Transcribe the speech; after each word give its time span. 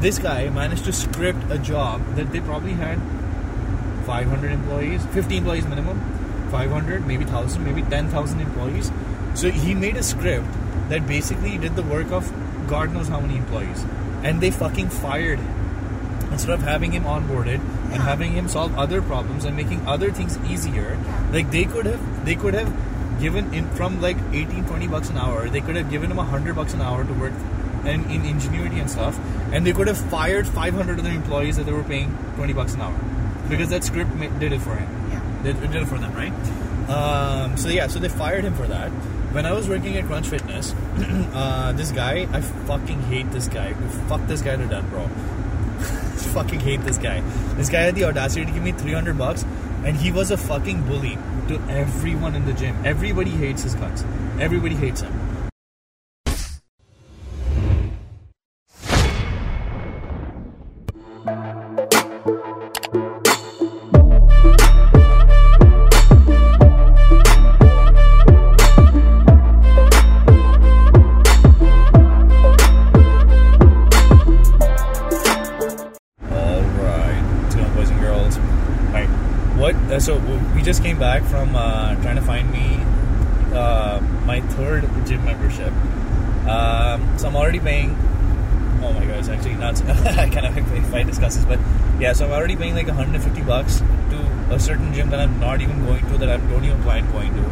this 0.00 0.18
guy 0.18 0.48
managed 0.48 0.84
to 0.84 0.92
script 0.92 1.50
a 1.50 1.58
job 1.58 2.14
that 2.14 2.30
they 2.30 2.40
probably 2.40 2.72
had 2.72 2.98
500 4.06 4.52
employees, 4.52 5.04
50 5.06 5.38
employees 5.38 5.66
minimum, 5.66 6.00
500, 6.50 7.06
maybe 7.06 7.24
1,000, 7.24 7.64
maybe 7.64 7.82
10,000 7.82 8.40
employees. 8.40 8.92
So 9.34 9.50
he 9.50 9.74
made 9.74 9.96
a 9.96 10.02
script 10.02 10.46
that 10.88 11.06
basically 11.06 11.58
did 11.58 11.76
the 11.76 11.82
work 11.82 12.10
of 12.12 12.32
God 12.68 12.92
knows 12.92 13.08
how 13.08 13.20
many 13.20 13.36
employees. 13.36 13.84
And 14.22 14.40
they 14.40 14.50
fucking 14.50 14.90
fired 14.90 15.40
him. 15.40 15.54
Instead 16.32 16.50
of 16.50 16.62
having 16.62 16.92
him 16.92 17.04
onboarded 17.04 17.60
and 17.90 18.02
having 18.02 18.32
him 18.32 18.48
solve 18.48 18.76
other 18.78 19.02
problems 19.02 19.44
and 19.44 19.56
making 19.56 19.86
other 19.86 20.12
things 20.12 20.38
easier, 20.48 20.98
like 21.32 21.50
they 21.50 21.64
could 21.64 21.86
have, 21.86 22.24
they 22.24 22.36
could 22.36 22.54
have 22.54 22.72
given 23.20 23.52
in 23.52 23.68
from 23.70 24.00
like 24.00 24.16
18, 24.32 24.64
20 24.64 24.86
bucks 24.86 25.10
an 25.10 25.18
hour, 25.18 25.48
they 25.48 25.60
could 25.60 25.74
have 25.74 25.90
given 25.90 26.10
him 26.10 26.18
100 26.18 26.54
bucks 26.54 26.74
an 26.74 26.80
hour 26.80 27.04
to 27.04 27.12
work 27.14 27.32
and 27.84 28.10
in 28.10 28.24
ingenuity 28.24 28.78
and 28.78 28.90
stuff, 28.90 29.18
and 29.52 29.66
they 29.66 29.72
could 29.72 29.88
have 29.88 29.98
fired 30.10 30.46
500 30.46 30.98
of 30.98 31.04
other 31.04 31.14
employees 31.14 31.56
that 31.56 31.64
they 31.64 31.72
were 31.72 31.84
paying 31.84 32.16
20 32.36 32.52
bucks 32.52 32.74
an 32.74 32.82
hour 32.82 32.98
because 33.48 33.70
that 33.70 33.84
script 33.84 34.10
did 34.38 34.52
it 34.52 34.60
for 34.60 34.74
him. 34.74 35.10
Yeah. 35.10 35.42
Did, 35.42 35.60
did 35.72 35.82
it 35.82 35.88
for 35.88 35.98
them, 35.98 36.14
right? 36.14 36.32
Um, 36.88 37.56
so 37.56 37.68
yeah, 37.68 37.86
so 37.86 37.98
they 37.98 38.08
fired 38.08 38.44
him 38.44 38.54
for 38.54 38.66
that. 38.66 38.90
When 39.32 39.44
I 39.44 39.52
was 39.52 39.68
working 39.68 39.96
at 39.96 40.06
Crunch 40.06 40.26
Fitness, 40.28 40.72
uh, 41.34 41.72
this 41.72 41.92
guy, 41.92 42.26
I 42.32 42.40
fucking 42.40 43.02
hate 43.02 43.30
this 43.30 43.46
guy. 43.46 43.74
Fuck 44.08 44.26
this 44.26 44.40
guy 44.40 44.56
to 44.56 44.66
death, 44.66 44.88
bro. 44.88 45.06
fucking 46.32 46.60
hate 46.60 46.80
this 46.82 46.98
guy. 46.98 47.20
This 47.56 47.68
guy 47.68 47.82
had 47.82 47.94
the 47.94 48.04
audacity 48.04 48.46
to 48.46 48.52
give 48.52 48.62
me 48.62 48.72
300 48.72 49.18
bucks, 49.18 49.44
and 49.84 49.96
he 49.96 50.10
was 50.10 50.30
a 50.30 50.36
fucking 50.36 50.82
bully 50.84 51.18
to 51.48 51.60
everyone 51.68 52.34
in 52.34 52.46
the 52.46 52.52
gym. 52.52 52.76
Everybody 52.84 53.30
hates 53.30 53.62
his 53.62 53.74
guts. 53.74 54.04
Everybody 54.40 54.74
hates 54.74 55.02
him. 55.02 55.12
150 93.80 94.48
to 94.48 94.54
a 94.54 94.60
certain 94.60 94.92
gym 94.94 95.10
that 95.10 95.20
I'm 95.20 95.38
not 95.40 95.60
even 95.60 95.84
going 95.84 96.06
to, 96.08 96.18
that 96.18 96.28
I 96.28 96.36
don't 96.36 96.64
even 96.64 96.82
plan 96.82 97.10
going 97.12 97.34
to. 97.34 97.42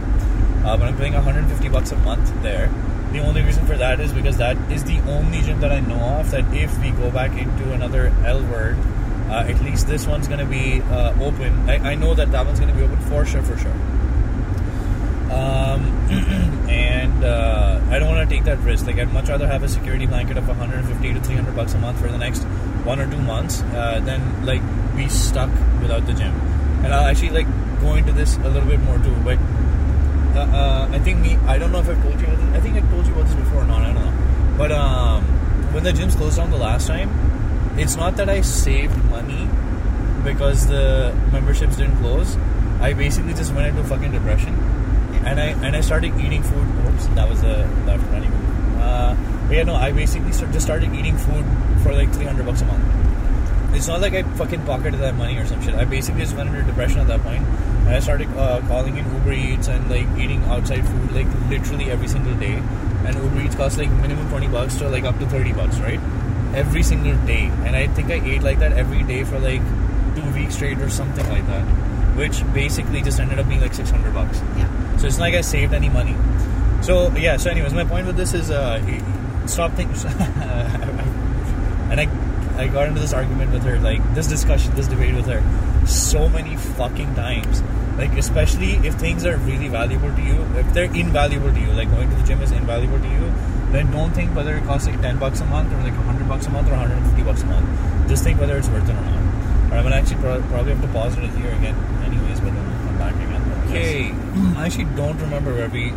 Uh, 0.67 0.77
but 0.77 0.89
I'm 0.89 0.97
paying 0.97 1.15
150 1.15 1.69
bucks 1.69 1.93
a 1.93 1.97
month 1.99 2.33
there. 2.43 2.73
The 3.13 3.21
only 3.21 3.43
reason 3.43 3.67
for 3.67 3.77
that 3.77 4.01
is 4.01 4.13
because 4.13 4.37
that 4.39 4.57
is 4.71 4.85
the 4.85 4.99
only 5.03 5.41
gym 5.43 5.61
that 5.61 5.73
I 5.73 5.81
know 5.81 6.21
of 6.21 6.31
that 6.33 6.53
if 6.53 6.77
we 6.81 6.91
go 6.91 7.11
back 7.11 7.39
into 7.39 7.73
another 7.73 8.13
L 8.25 8.43
word, 8.45 8.77
uh, 9.29 9.45
at 9.49 9.61
least 9.63 9.87
this 9.87 10.07
one's 10.07 10.29
going 10.29 10.41
to 10.41 10.47
be 10.47 10.83
uh, 10.83 11.13
open. 11.23 11.69
I, 11.69 11.93
I 11.93 11.95
know 11.95 12.15
that 12.15 12.33
that 12.33 12.47
one's 12.47 12.61
going 12.61 12.73
to 12.73 12.79
be 12.79 12.85
open 12.85 12.99
for 13.01 13.25
sure, 13.25 13.43
for 13.43 13.57
sure. 13.57 13.73
Um, 15.31 15.83
and 16.69 17.25
uh, 17.25 17.81
I 17.91 17.99
don't 17.99 18.09
want 18.09 18.29
to 18.29 18.35
take 18.35 18.45
that 18.45 18.59
risk. 18.61 18.87
Like, 18.87 18.99
I'd 18.99 19.13
much 19.13 19.29
rather 19.29 19.47
have 19.47 19.63
a 19.63 19.69
security 19.69 20.07
blanket 20.07 20.37
of 20.37 20.47
150 20.47 21.15
to 21.15 21.21
300 21.21 21.57
bucks 21.57 21.75
a 21.75 21.79
month 21.79 22.01
for 22.01 22.09
the 22.09 22.19
next 22.19 22.45
one 22.85 23.01
or 23.01 23.11
two 23.11 23.21
months 23.21 23.63
uh, 23.63 24.01
than 24.05 24.47
like 24.47 24.63
be 24.97 25.09
stuck 25.09 25.51
without 25.81 26.07
the 26.07 26.15
gym. 26.15 26.33
And 26.85 26.95
I'll 26.95 27.07
actually 27.07 27.31
like 27.31 27.47
go 27.81 27.95
into 27.95 28.13
this 28.13 28.37
a 28.39 28.49
little 28.49 28.69
bit 28.69 28.81
more 28.81 28.99
too. 28.99 29.17
But 29.25 29.39
uh, 30.37 30.41
uh, 30.41 30.89
I 30.93 30.99
think 30.99 31.21
me, 31.21 31.37
I 31.47 31.59
don't 31.59 31.73
know 31.73 31.81
if 31.81 31.89
I've 31.89 32.03
told 32.03 32.21
you. 32.21 32.27
I 32.27 32.61
think 32.61 32.77
I 32.77 32.81
told 32.91 33.07
you 33.07 33.13
about 33.13 33.27
this 33.27 33.35
before 33.35 33.63
or 33.63 33.67
not. 33.67 33.83
I 33.83 33.93
don't 33.93 34.05
know. 34.05 34.57
But 34.59 34.73
um, 34.73 35.25
when 35.73 35.85
the 35.85 35.93
gyms 35.93 36.17
closed 36.17 36.37
down 36.37 36.51
the 36.51 36.57
last 36.57 36.87
time, 36.87 37.11
it's 37.79 37.97
not 37.97 38.17
that 38.17 38.29
I 38.29 38.41
saved 38.41 38.97
money 39.11 39.49
because 40.25 40.67
the 40.67 41.15
memberships 41.33 41.77
didn't 41.77 41.97
close. 41.99 42.37
I 42.81 42.93
basically 42.93 43.35
just 43.35 43.53
went 43.55 43.69
into 43.69 43.85
fucking 43.85 44.13
depression, 44.13 44.55
and 45.25 45.41
I 45.41 45.47
and 45.65 45.77
I 45.77 45.81
started 45.81 46.19
eating 46.21 46.43
food. 46.43 46.67
Oops, 46.87 47.07
that 47.09 47.29
was 47.29 47.43
a 47.43 47.69
left 47.87 48.05
running. 48.11 48.33
Uh, 48.81 49.17
but 49.49 49.57
yeah, 49.57 49.63
no, 49.65 49.75
I 49.75 49.93
basically 49.93 50.31
just 50.31 50.63
started 50.63 50.93
eating 50.95 51.17
food 51.17 51.45
for 51.83 51.93
like 51.93 52.13
three 52.13 52.25
hundred 52.25 52.47
bucks 52.47 52.63
a 52.63 52.67
month. 52.67 53.06
It's 53.77 53.89
not 53.89 54.01
like 54.01 54.15
I 54.15 54.23
fucking 54.23 54.65
pocketed 54.65 55.01
that 55.01 55.15
money 55.17 55.37
or 55.37 55.47
some 55.47 55.61
shit. 55.63 55.75
I 55.75 55.85
basically 55.85 56.23
just 56.23 56.35
went 56.35 56.49
into 56.49 56.63
depression 56.63 56.99
at 56.99 57.09
that 57.09 57.23
point, 57.23 57.43
and 57.45 57.91
I 57.91 58.01
started 58.01 58.29
uh, 58.37 58.63
calling 58.69 58.97
in 58.97 59.05
Uber 59.17 59.33
Eats 59.33 59.69
and 59.69 59.91
like 59.91 60.07
eating 60.19 60.43
outside 60.45 60.87
food 60.89 61.13
like 61.13 61.27
literally 61.51 61.91
every 61.91 62.09
single 62.09 62.35
day. 62.37 62.55
And 63.05 63.15
Uber 63.15 63.43
Eats 63.43 63.55
costs 63.55 63.79
like 63.79 63.91
minimum 63.91 64.31
twenty 64.31 64.49
bucks 64.49 64.77
to 64.77 64.89
like 64.89 65.05
up 65.05 65.19
to 65.19 65.27
thirty 65.27 65.53
bucks, 65.53 65.79
right? 65.79 66.01
Every 66.55 66.83
single 66.83 67.15
day, 67.27 67.51
and 67.67 67.77
I 67.77 67.87
think 67.89 68.11
I 68.11 68.15
ate 68.15 68.43
like 68.43 68.61
that 68.61 68.73
every 68.73 69.03
day 69.03 69.25
for 69.25 69.39
like 69.39 69.61
two 70.17 70.31
weeks 70.33 70.55
straight 70.55 70.79
or 70.79 70.89
something 70.89 71.29
like 71.29 71.47
that, 71.47 71.65
which 72.17 72.43
basically 72.55 73.03
just 73.03 73.21
ended 73.21 73.39
up 73.39 73.47
being 73.47 73.61
like 73.61 73.75
six 73.75 73.91
hundred 73.91 74.15
bucks. 74.15 74.41
Yeah. 74.57 74.97
So 74.97 75.07
it's 75.07 75.19
not 75.19 75.25
like 75.25 75.35
I 75.35 75.43
saved 75.43 75.75
any 75.75 75.91
money. 75.91 76.17
So 76.81 77.15
yeah. 77.15 77.37
So 77.37 77.51
anyways, 77.51 77.75
my 77.75 77.85
point 77.85 78.07
with 78.07 78.17
this 78.17 78.33
is 78.33 78.51
uh, 78.51 78.81
stop 79.47 79.73
thinking. 79.73 79.97
and 81.91 82.01
I 82.01 82.26
I 82.57 82.69
got 82.69 82.89
into 82.89 83.01
this 83.01 83.13
argument 83.13 83.53
with 83.53 83.63
her, 83.65 83.79
like 83.79 84.03
this 84.15 84.27
discussion, 84.27 84.75
this 84.75 84.89
debate 84.89 85.15
with 85.15 85.27
her, 85.27 85.43
so 85.87 86.29
many 86.29 86.57
fucking 86.57 87.15
times. 87.15 87.63
Like 87.97 88.13
especially 88.13 88.75
if 88.87 88.95
things 88.95 89.25
are 89.25 89.37
really 89.39 89.69
valuable 89.69 90.15
to 90.15 90.23
you, 90.23 90.43
if 90.57 90.73
they're 90.75 90.93
invaluable 90.95 91.53
to 91.53 91.61
you, 91.61 91.73
like 91.73 91.91
going 91.91 92.11
to 92.11 92.17
the 92.17 92.23
gym 92.23 92.43
is 92.43 92.53
invaluable 92.53 92.99
to 92.99 93.09
you, 93.09 93.33
then 93.73 93.91
don't 93.91 94.13
think 94.13 94.35
whether 94.35 94.55
it 94.55 94.65
costs 94.65 94.87
like 94.87 95.01
ten 95.01 95.19
bucks 95.19 95.41
a 95.41 95.47
month 95.47 95.73
or 95.73 95.83
like 95.83 95.95
hundred 95.95 96.29
bucks 96.29 96.47
a 96.47 96.51
month 96.51 96.69
or 96.69 96.73
150 96.73 97.23
bucks 97.23 97.43
a 97.43 97.47
month. 97.47 98.09
Just 98.09 98.23
think 98.25 98.39
whether 98.39 98.57
it's 98.57 98.69
worth 98.69 98.89
it 98.89 98.93
or 98.93 99.01
not. 99.01 99.73
Or 99.73 99.77
I'm 99.77 99.83
gonna 99.85 99.97
actually 99.97 100.21
pro- 100.21 100.43
probably 100.43 100.73
have 100.73 100.83
to 100.83 100.89
pause 100.89 101.17
it 101.17 101.25
here 101.31 101.53
again, 101.53 101.75
anyways, 102.05 102.41
but 102.41 102.53
then 102.53 102.69
we'll 102.69 102.87
come 102.87 102.99
back 102.99 103.15
again. 103.15 103.43
Okay, 103.69 104.11
I 104.59 104.67
actually 104.67 104.85
don't 104.97 105.19
remember 105.19 105.55
where 105.55 105.69
we 105.69 105.93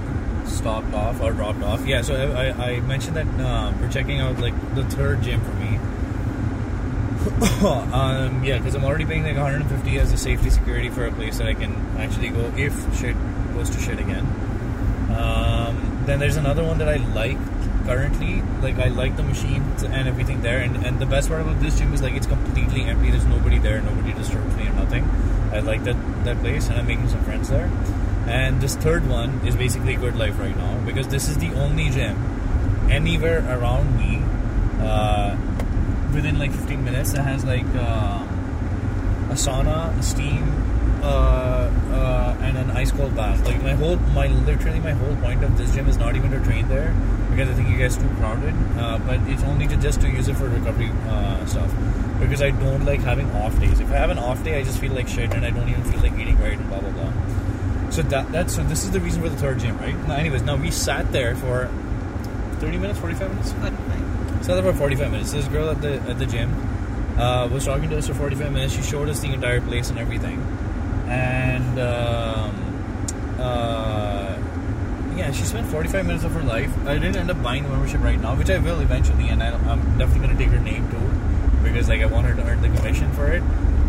stopped 0.45 0.93
off 0.93 1.21
or 1.21 1.31
dropped 1.33 1.61
off. 1.61 1.85
Yeah, 1.85 2.01
so 2.01 2.15
I, 2.15 2.47
I, 2.47 2.71
I 2.71 2.79
mentioned 2.81 3.15
that 3.17 3.27
uh, 3.39 3.73
we're 3.79 3.91
checking 3.91 4.19
out 4.19 4.39
like 4.39 4.55
the 4.75 4.83
third 4.85 5.21
gym 5.21 5.41
for. 5.41 5.58
um, 7.61 8.43
yeah, 8.43 8.57
because 8.57 8.75
I'm 8.75 8.85
already 8.85 9.05
paying 9.05 9.23
like 9.23 9.35
150 9.35 9.99
as 9.99 10.13
a 10.13 10.17
safety 10.17 10.49
security 10.49 10.89
for 10.89 11.05
a 11.05 11.11
place 11.11 11.37
that 11.39 11.47
I 11.47 11.53
can 11.53 11.73
actually 11.97 12.29
go 12.29 12.51
if 12.55 12.73
shit 12.97 13.15
goes 13.53 13.69
to 13.71 13.79
shit 13.79 13.99
again. 13.99 14.25
Um, 15.11 16.03
then 16.05 16.19
there's 16.19 16.37
another 16.37 16.63
one 16.63 16.77
that 16.77 16.87
I 16.87 16.95
like 16.95 17.37
currently. 17.85 18.41
Like 18.61 18.77
I 18.77 18.87
like 18.87 19.17
the 19.17 19.23
machines 19.23 19.83
and 19.83 20.07
everything 20.07 20.41
there. 20.41 20.59
And, 20.59 20.85
and 20.85 20.99
the 20.99 21.05
best 21.05 21.27
part 21.27 21.41
about 21.41 21.59
this 21.59 21.77
gym 21.77 21.93
is 21.93 22.01
like 22.01 22.13
it's 22.13 22.27
completely 22.27 22.83
empty. 22.83 23.11
There's 23.11 23.25
nobody 23.25 23.59
there. 23.59 23.81
Nobody 23.81 24.13
disturbs 24.13 24.55
me 24.55 24.67
or 24.67 24.73
nothing. 24.73 25.03
I 25.51 25.59
like 25.59 25.83
that 25.83 25.97
that 26.23 26.39
place, 26.39 26.69
and 26.69 26.77
I'm 26.77 26.87
making 26.87 27.09
some 27.09 27.23
friends 27.23 27.49
there. 27.49 27.69
And 28.27 28.61
this 28.61 28.75
third 28.75 29.09
one 29.09 29.41
is 29.45 29.55
basically 29.55 29.95
Good 29.95 30.15
Life 30.15 30.39
right 30.39 30.55
now 30.55 30.79
because 30.85 31.07
this 31.07 31.27
is 31.27 31.37
the 31.37 31.51
only 31.53 31.89
gym 31.89 32.15
anywhere 32.89 33.39
around 33.49 33.97
me. 33.97 34.21
Uh, 34.79 35.35
within 36.13 36.39
like 36.39 36.51
15 36.51 36.83
minutes 36.83 37.13
that 37.13 37.23
has 37.23 37.45
like 37.45 37.65
uh, 37.75 38.25
a 39.29 39.33
sauna, 39.33 39.97
a 39.97 40.03
steam, 40.03 40.43
uh, 41.01 41.71
uh, 41.91 42.37
and 42.41 42.57
an 42.57 42.71
ice 42.71 42.91
cold 42.91 43.15
bath. 43.15 43.45
Like 43.45 43.61
my 43.61 43.73
whole, 43.73 43.95
my 43.97 44.27
literally 44.27 44.79
my 44.79 44.91
whole 44.91 45.15
point 45.17 45.43
of 45.43 45.57
this 45.57 45.73
gym 45.73 45.87
is 45.87 45.97
not 45.97 46.15
even 46.15 46.31
to 46.31 46.39
train 46.41 46.67
there 46.67 46.93
because 47.31 47.49
I 47.49 47.53
think 47.53 47.69
you 47.69 47.77
guys 47.77 47.97
too 47.97 48.09
crowded. 48.17 48.53
Uh, 48.77 48.97
but 48.99 49.19
it's 49.27 49.43
only 49.43 49.67
to 49.67 49.77
just 49.77 50.01
to 50.01 50.09
use 50.09 50.27
it 50.27 50.35
for 50.35 50.49
recovery 50.49 50.91
uh, 51.07 51.45
stuff 51.45 51.73
because 52.19 52.41
I 52.41 52.51
don't 52.51 52.85
like 52.85 52.99
having 53.01 53.31
off 53.31 53.57
days. 53.59 53.79
If 53.79 53.91
I 53.91 53.95
have 53.95 54.09
an 54.09 54.19
off 54.19 54.43
day, 54.43 54.59
I 54.59 54.63
just 54.63 54.79
feel 54.79 54.93
like 54.93 55.07
shit 55.07 55.33
and 55.33 55.45
I 55.45 55.51
don't 55.51 55.69
even 55.69 55.83
feel 55.85 56.01
like 56.01 56.13
eating 56.13 56.37
right 56.39 56.57
and 56.57 56.67
blah 56.69 56.79
blah 56.79 56.91
blah. 56.91 57.13
So 57.91 58.01
that 58.03 58.31
that's 58.31 58.55
so 58.55 58.63
this 58.63 58.83
is 58.83 58.91
the 58.91 58.99
reason 58.99 59.21
for 59.21 59.29
the 59.29 59.37
third 59.37 59.59
gym, 59.59 59.77
right? 59.77 59.95
Now, 60.07 60.15
anyways, 60.15 60.43
now 60.43 60.55
we 60.55 60.71
sat 60.71 61.11
there 61.11 61.35
for 61.35 61.69
30 62.59 62.77
minutes, 62.77 62.99
45 62.99 63.29
minutes. 63.29 63.88
So 64.49 64.55
that 64.55 64.65
about 64.65 64.79
45 64.79 65.11
minutes. 65.11 65.31
This 65.31 65.47
girl 65.47 65.69
at 65.69 65.79
the 65.79 66.01
at 66.09 66.17
the 66.17 66.25
gym 66.25 66.51
uh, 67.19 67.47
was 67.53 67.65
talking 67.65 67.87
to 67.91 67.99
us 67.99 68.07
for 68.07 68.15
45 68.15 68.51
minutes. 68.51 68.73
She 68.73 68.81
showed 68.81 69.07
us 69.07 69.19
the 69.19 69.31
entire 69.31 69.61
place 69.61 69.91
and 69.91 69.99
everything, 69.99 70.41
and 71.07 71.79
um, 71.79 73.37
uh, 73.39 74.35
yeah, 75.15 75.31
she 75.31 75.43
spent 75.43 75.67
45 75.67 76.03
minutes 76.03 76.23
of 76.23 76.31
her 76.31 76.41
life. 76.41 76.75
I 76.87 76.95
didn't 76.95 77.17
end 77.17 77.29
up 77.29 77.43
buying 77.43 77.61
the 77.61 77.69
membership 77.69 78.01
right 78.01 78.19
now, 78.19 78.33
which 78.33 78.49
I 78.49 78.57
will 78.57 78.79
eventually, 78.79 79.29
and 79.29 79.43
I, 79.43 79.51
I'm 79.51 79.99
definitely 79.99 80.25
gonna 80.25 80.39
take 80.39 80.49
her 80.49 80.57
name 80.57 80.89
too 80.89 81.61
because 81.63 81.87
like 81.87 82.01
I 82.01 82.07
want 82.07 82.25
her 82.25 82.33
to 82.33 82.41
earn 82.41 82.63
the 82.63 82.69
commission 82.69 83.13
for 83.13 83.31
it 83.31 83.43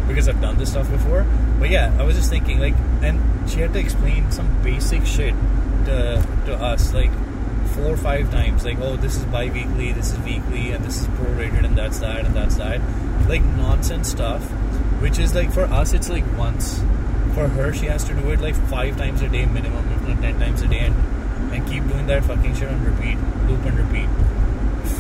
because 0.09 0.29
I've 0.29 0.43
done 0.43 0.59
this 0.59 0.73
stuff 0.73 0.91
before. 0.91 1.25
But 1.59 1.71
yeah, 1.71 1.97
I 1.99 2.03
was 2.03 2.17
just 2.17 2.29
thinking 2.29 2.61
like, 2.61 2.75
and 3.01 3.49
she 3.49 3.61
had 3.61 3.73
to 3.73 3.79
explain 3.79 4.31
some 4.31 4.63
basic 4.63 5.07
shit 5.07 5.33
to 5.87 6.23
to 6.45 6.55
us 6.55 6.93
like 6.93 7.13
four 7.81 7.95
or 7.95 7.97
five 7.97 8.31
times. 8.31 8.65
Like, 8.65 8.79
oh, 8.81 8.97
this 8.97 9.17
is 9.17 9.25
bi-weekly, 9.27 9.93
this 9.93 10.13
is 10.13 10.19
weekly, 10.21 10.73
and 10.73 10.85
this 10.85 11.03
is 11.03 11.07
prorated, 11.09 11.65
and 11.65 11.77
that's 11.77 11.99
that, 12.01 12.25
and 12.25 12.35
that's 12.35 12.57
that. 12.57 12.81
Like 13.29 13.43
nonsense 13.43 14.11
stuff, 14.11 14.43
which 15.01 15.19
is 15.19 15.35
like 15.35 15.53
for 15.53 15.65
us, 15.65 15.93
it's 15.93 16.09
like 16.09 16.25
once. 16.37 16.81
For 17.35 17.47
her, 17.47 17.73
she 17.73 17.87
has 17.87 18.05
to 18.05 18.15
do 18.15 18.31
it 18.31 18.41
like 18.41 18.57
five 18.69 18.97
times 18.97 19.23
a 19.23 19.29
day 19.29 19.47
minimum, 19.47 19.89
if 19.93 20.09
not 20.09 20.21
ten 20.21 20.39
times 20.39 20.63
a 20.63 20.67
day, 20.67 20.81
and, 20.81 21.53
and 21.53 21.67
keep 21.69 21.87
doing 21.87 22.07
that 22.09 22.25
fucking 22.25 22.55
shit 22.57 22.69
on 22.69 22.85
repeat, 22.85 23.17
loop 23.49 23.65
and 23.65 23.79
repeat. 23.79 24.09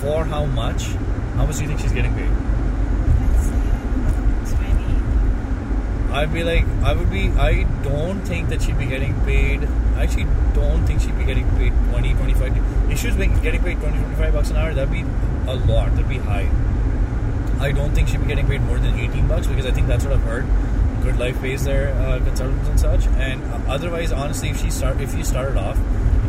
For 0.01 0.25
how 0.25 0.45
much? 0.45 0.85
How 1.35 1.47
much 1.47 1.57
do 1.57 1.63
you 1.63 1.69
think 1.69 1.81
she's 1.81 1.93
getting 1.93 2.15
paid? 2.15 2.31
I'd 6.13 6.33
be 6.33 6.43
like, 6.43 6.67
I 6.83 6.93
would 6.93 7.11
be, 7.11 7.31
I 7.31 7.63
don't 7.85 8.21
think 8.23 8.49
that 8.49 8.63
she'd 8.63 8.79
be 8.79 8.87
getting 8.87 9.15
paid. 9.25 9.61
I 10.01 10.05
actually 10.05 10.25
don't 10.55 10.87
think 10.87 11.03
she'd 11.03 11.19
be 11.19 11.25
getting 11.25 11.47
paid 11.59 11.75
20, 11.91 12.15
25. 12.15 12.91
If 12.91 13.01
she 13.01 13.09
was 13.09 13.17
getting 13.17 13.63
paid 13.63 13.79
20, 13.81 13.99
25 13.99 14.33
bucks 14.33 14.49
an 14.49 14.57
hour, 14.57 14.73
that'd 14.73 14.91
be 14.91 15.03
a 15.03 15.55
lot. 15.55 15.91
That'd 15.91 16.09
be 16.09 16.17
high. 16.17 16.49
I 17.61 17.73
don't 17.73 17.95
think 17.95 18.09
she'd 18.09 18.23
be 18.23 18.27
getting 18.27 18.47
paid 18.47 18.63
more 18.63 18.79
than 18.79 18.99
18 18.99 19.29
bucks 19.29 19.47
because 19.47 19.67
I 19.67 19.73
think 19.73 19.89
that's 19.89 20.03
what 20.03 20.15
I've 20.15 20.23
heard. 20.23 20.47
Good 21.03 21.19
Life 21.19 21.39
pays 21.43 21.65
their 21.65 21.93
uh, 21.93 22.19
consultants 22.25 22.67
and 22.71 22.81
such. 22.81 23.07
And 23.19 23.43
otherwise, 23.69 24.11
honestly, 24.11 24.49
if 24.49 24.63
she 24.63 24.71
start, 24.71 25.03
if 25.03 25.15
she 25.15 25.23
started 25.23 25.59
off, 25.59 25.79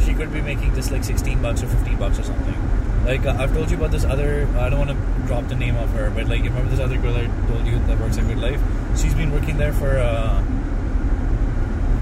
she 0.04 0.14
could 0.16 0.34
be 0.34 0.42
making 0.42 0.76
just 0.76 0.92
like 0.92 1.06
16 1.06 1.42
bucks 1.42 1.64
or 1.64 1.68
15 1.68 1.96
bucks 1.96 2.20
or 2.20 2.24
something. 2.24 3.06
Like 3.06 3.26
uh, 3.26 3.38
I've 3.40 3.54
told 3.54 3.72
you 3.72 3.78
about 3.78 3.92
this 3.92 4.04
other. 4.04 4.50
I 4.58 4.68
don't 4.68 4.86
want 4.86 4.92
to 4.92 5.28
drop 5.28 5.48
the 5.48 5.56
name 5.56 5.78
of 5.78 5.90
her, 5.92 6.10
but 6.10 6.28
like 6.28 6.44
you 6.44 6.50
remember 6.50 6.72
this 6.72 6.82
other 6.82 6.98
girl 6.98 7.16
I 7.16 7.28
told 7.48 7.66
you 7.66 7.80
that 7.80 7.98
works 8.02 8.18
at 8.18 8.28
Good 8.28 8.40
Life. 8.40 8.62
She's 8.98 9.14
been 9.14 9.32
working 9.32 9.58
there 9.58 9.72
for 9.72 9.98
uh, 9.98 10.44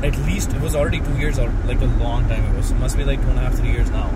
at 0.03 0.17
least 0.19 0.53
it 0.53 0.61
was 0.61 0.75
already 0.75 0.99
two 1.01 1.17
years 1.17 1.37
or 1.37 1.49
like 1.65 1.81
a 1.81 1.85
long 1.85 2.27
time. 2.27 2.43
It 2.45 2.55
was 2.55 2.71
it 2.71 2.75
must 2.75 2.97
be 2.97 3.03
like 3.03 3.21
two 3.21 3.29
and 3.29 3.37
a 3.37 3.41
half, 3.41 3.55
three 3.55 3.71
years 3.71 3.89
now. 3.89 4.09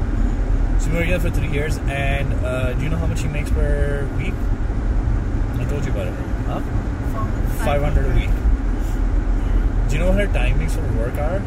She's 0.77 0.87
been 0.87 0.95
working 0.95 1.19
for 1.19 1.29
three 1.29 1.49
years, 1.49 1.77
and 1.77 2.33
uh, 2.45 2.73
do 2.73 2.83
you 2.83 2.89
know 2.89 2.97
how 2.97 3.07
much 3.07 3.19
she 3.19 3.27
makes 3.27 3.49
per 3.51 4.07
week? 4.17 4.33
I 5.59 5.65
told 5.69 5.85
you 5.85 5.91
about 5.91 6.07
it. 6.07 6.13
Huh? 6.47 6.61
Five 7.63 7.81
hundred 7.81 8.05
a 8.11 8.15
week. 8.15 8.29
Do 9.89 9.95
you 9.95 9.99
know 9.99 10.09
what 10.11 10.19
her 10.19 10.27
timings 10.27 10.71
for 10.71 10.81
work 10.97 11.15
are? 11.15 11.41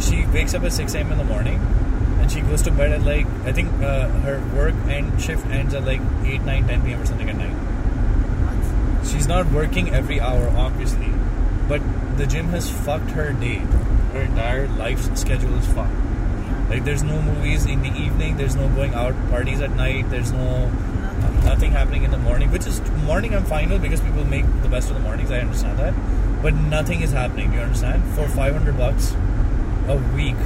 She 0.00 0.26
wakes 0.26 0.54
up 0.54 0.62
at 0.62 0.72
six 0.72 0.94
a.m. 0.94 1.12
in 1.12 1.18
the 1.18 1.24
morning, 1.24 1.58
and 2.20 2.30
she 2.30 2.40
goes 2.40 2.62
to 2.62 2.70
bed 2.70 2.92
at 2.92 3.02
like 3.02 3.26
I 3.44 3.52
think 3.52 3.72
uh, 3.82 4.08
her 4.20 4.40
work 4.54 4.74
and 4.88 5.20
shift 5.20 5.46
ends 5.46 5.74
at 5.74 5.84
like 5.84 6.00
8, 6.24 6.42
9, 6.42 6.66
10 6.68 6.82
p.m. 6.82 7.00
or 7.00 7.06
something 7.06 7.28
at 7.28 7.36
night. 7.36 7.56
She's 9.06 9.26
not 9.26 9.50
working 9.50 9.90
every 9.90 10.20
hour, 10.20 10.48
obviously, 10.56 11.10
but 11.68 11.80
the 12.16 12.26
gym 12.26 12.48
has 12.48 12.70
fucked 12.70 13.10
her 13.10 13.32
day. 13.32 13.58
Her 14.12 14.22
entire 14.22 14.68
life 14.68 15.16
schedule 15.16 15.54
is 15.56 15.66
fucked. 15.66 15.94
Like, 16.68 16.84
there's 16.84 17.02
no 17.02 17.20
movies 17.20 17.66
in 17.66 17.82
the 17.82 17.92
evening. 17.92 18.36
There's 18.36 18.56
no 18.56 18.68
going 18.68 18.94
out 18.94 19.14
parties 19.30 19.60
at 19.60 19.70
night. 19.72 20.08
There's 20.10 20.32
no 20.32 20.70
nothing 21.44 21.72
happening 21.72 22.04
in 22.04 22.10
the 22.10 22.18
morning. 22.18 22.50
Which 22.50 22.66
is 22.66 22.80
morning, 23.04 23.34
I'm 23.34 23.44
fine 23.44 23.70
with 23.70 23.82
because 23.82 24.00
people 24.00 24.24
make 24.24 24.44
the 24.62 24.68
best 24.68 24.88
of 24.88 24.94
the 24.94 25.02
mornings. 25.02 25.30
I 25.30 25.40
understand 25.40 25.78
that, 25.78 25.94
but 26.42 26.54
nothing 26.54 27.02
is 27.02 27.12
happening. 27.12 27.52
You 27.52 27.60
understand? 27.60 28.02
For 28.14 28.28
500 28.28 28.76
bucks 28.76 29.14
a 29.88 29.96
week 30.14 30.36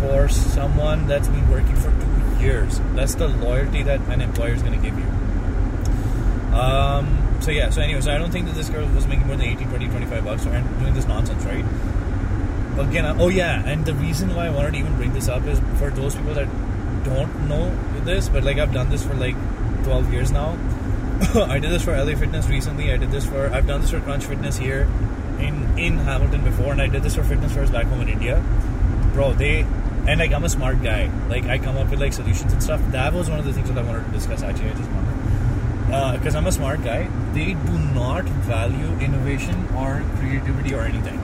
for 0.00 0.28
someone 0.28 1.06
that's 1.06 1.28
been 1.28 1.48
working 1.50 1.76
for 1.76 1.90
two 1.90 2.42
years, 2.42 2.80
that's 2.94 3.14
the 3.14 3.28
loyalty 3.28 3.82
that 3.82 4.00
an 4.08 4.20
employer 4.20 4.54
is 4.54 4.62
going 4.62 4.80
to 4.80 4.84
give 4.84 4.98
you. 4.98 5.04
Um, 6.56 7.17
so 7.48 7.52
yeah, 7.52 7.70
so 7.70 7.80
anyways, 7.80 8.06
I 8.06 8.18
don't 8.18 8.30
think 8.30 8.44
that 8.44 8.54
this 8.54 8.68
girl 8.68 8.86
was 8.88 9.06
making 9.06 9.26
more 9.26 9.34
than 9.34 9.46
18, 9.46 9.70
20, 9.70 9.88
25 9.88 10.22
bucks 10.22 10.44
and 10.44 10.80
doing 10.80 10.92
this 10.92 11.06
nonsense, 11.06 11.42
right? 11.44 11.64
Again, 12.78 13.06
uh, 13.06 13.16
oh 13.18 13.30
yeah, 13.30 13.66
and 13.66 13.86
the 13.86 13.94
reason 13.94 14.34
why 14.34 14.48
I 14.48 14.50
wanted 14.50 14.72
to 14.72 14.76
even 14.76 14.94
bring 14.96 15.14
this 15.14 15.30
up 15.30 15.46
is 15.46 15.58
for 15.78 15.88
those 15.88 16.14
people 16.14 16.34
that 16.34 16.46
don't 17.04 17.48
know 17.48 17.74
this, 18.04 18.28
but 18.28 18.44
like 18.44 18.58
I've 18.58 18.74
done 18.74 18.90
this 18.90 19.02
for 19.02 19.14
like 19.14 19.34
12 19.84 20.12
years 20.12 20.30
now. 20.30 20.58
I 21.36 21.58
did 21.58 21.70
this 21.70 21.82
for 21.82 21.96
LA 21.96 22.18
Fitness 22.18 22.46
recently. 22.48 22.92
I 22.92 22.98
did 22.98 23.10
this 23.10 23.24
for 23.24 23.48
I've 23.50 23.66
done 23.66 23.80
this 23.80 23.92
for 23.92 24.00
Crunch 24.00 24.26
Fitness 24.26 24.58
here 24.58 24.82
in 25.40 25.78
in 25.78 25.96
Hamilton 25.96 26.44
before, 26.44 26.72
and 26.72 26.82
I 26.82 26.88
did 26.88 27.02
this 27.02 27.14
for 27.14 27.24
Fitness 27.24 27.54
First 27.54 27.72
back 27.72 27.86
home 27.86 28.02
in 28.02 28.10
India. 28.10 28.44
Bro, 29.14 29.32
they 29.34 29.60
and 30.06 30.20
like 30.20 30.32
I'm 30.32 30.44
a 30.44 30.50
smart 30.50 30.82
guy. 30.82 31.10
Like 31.30 31.46
I 31.46 31.56
come 31.56 31.78
up 31.78 31.88
with 31.88 31.98
like 31.98 32.12
solutions 32.12 32.52
and 32.52 32.62
stuff. 32.62 32.82
That 32.92 33.14
was 33.14 33.30
one 33.30 33.38
of 33.38 33.46
the 33.46 33.54
things 33.54 33.70
that 33.70 33.78
I 33.78 33.82
wanted 33.82 34.04
to 34.04 34.10
discuss. 34.10 34.42
Actually, 34.42 34.68
I 34.68 34.74
just 34.74 34.90
wanted 34.90 35.07
because 35.88 36.34
uh, 36.34 36.38
I'm 36.38 36.46
a 36.46 36.52
smart 36.52 36.84
guy, 36.84 37.08
they 37.32 37.54
do 37.54 37.78
not 37.94 38.24
value 38.24 38.88
innovation 38.98 39.66
or 39.74 40.04
creativity 40.16 40.74
or 40.74 40.82
anything. 40.82 41.18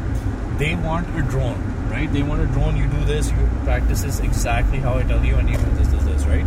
They 0.57 0.75
want 0.75 1.07
a 1.19 1.21
drone, 1.21 1.91
right? 1.91 2.11
They 2.11 2.23
want 2.23 2.41
a 2.41 2.47
drone. 2.47 2.75
You 2.75 2.87
do 2.87 3.05
this, 3.05 3.31
you 3.31 3.37
practice 3.65 4.03
this 4.03 4.21
exactly 4.21 4.79
how 4.79 4.95
I 4.95 5.03
tell 5.03 5.23
you, 5.23 5.35
and 5.35 5.51
you 5.51 5.59
do 5.59 5.71
this, 5.73 5.89
this, 5.89 6.05
this, 6.05 6.25
right? 6.25 6.47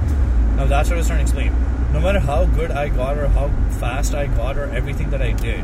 Now 0.56 0.66
that's 0.66 0.90
what 0.90 0.96
I 0.96 0.98
was 0.98 1.08
trying 1.08 1.20
to 1.20 1.24
explain. 1.24 1.54
No 1.94 2.02
matter 2.02 2.20
how 2.20 2.46
good 2.46 2.72
I 2.72 2.90
got 2.90 3.20
or 3.20 3.28
how 3.28 3.50
fast 3.80 4.16
I 4.16 4.26
got 4.26 4.58
or 4.58 4.66
everything 4.72 5.12
that 5.12 5.22
I 5.22 5.34
did, 5.34 5.64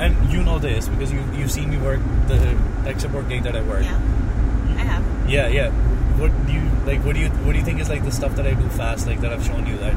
and 0.00 0.32
you 0.32 0.42
know 0.42 0.58
this 0.58 0.88
because 0.88 1.12
you 1.12 1.22
you've 1.34 1.52
seen 1.52 1.68
me 1.68 1.76
work 1.76 2.00
the 2.28 2.58
tech 2.84 3.00
support 3.00 3.28
gig 3.28 3.42
that 3.42 3.54
I 3.54 3.60
work. 3.62 3.84
Yeah, 3.84 3.96
I 3.96 4.84
have. 4.84 5.30
Yeah, 5.30 5.48
yeah. 5.48 5.70
What 6.18 6.32
do 6.46 6.52
you 6.54 6.62
like? 6.86 7.04
What 7.04 7.16
do 7.16 7.20
you 7.20 7.28
what 7.28 7.52
do 7.52 7.58
you 7.58 7.64
think 7.66 7.80
is 7.80 7.90
like 7.90 8.02
the 8.02 8.12
stuff 8.12 8.34
that 8.36 8.46
I 8.46 8.54
do 8.54 8.66
fast, 8.70 9.06
like 9.06 9.20
that 9.20 9.30
I've 9.30 9.44
shown 9.44 9.66
you 9.66 9.76
that 9.78 9.94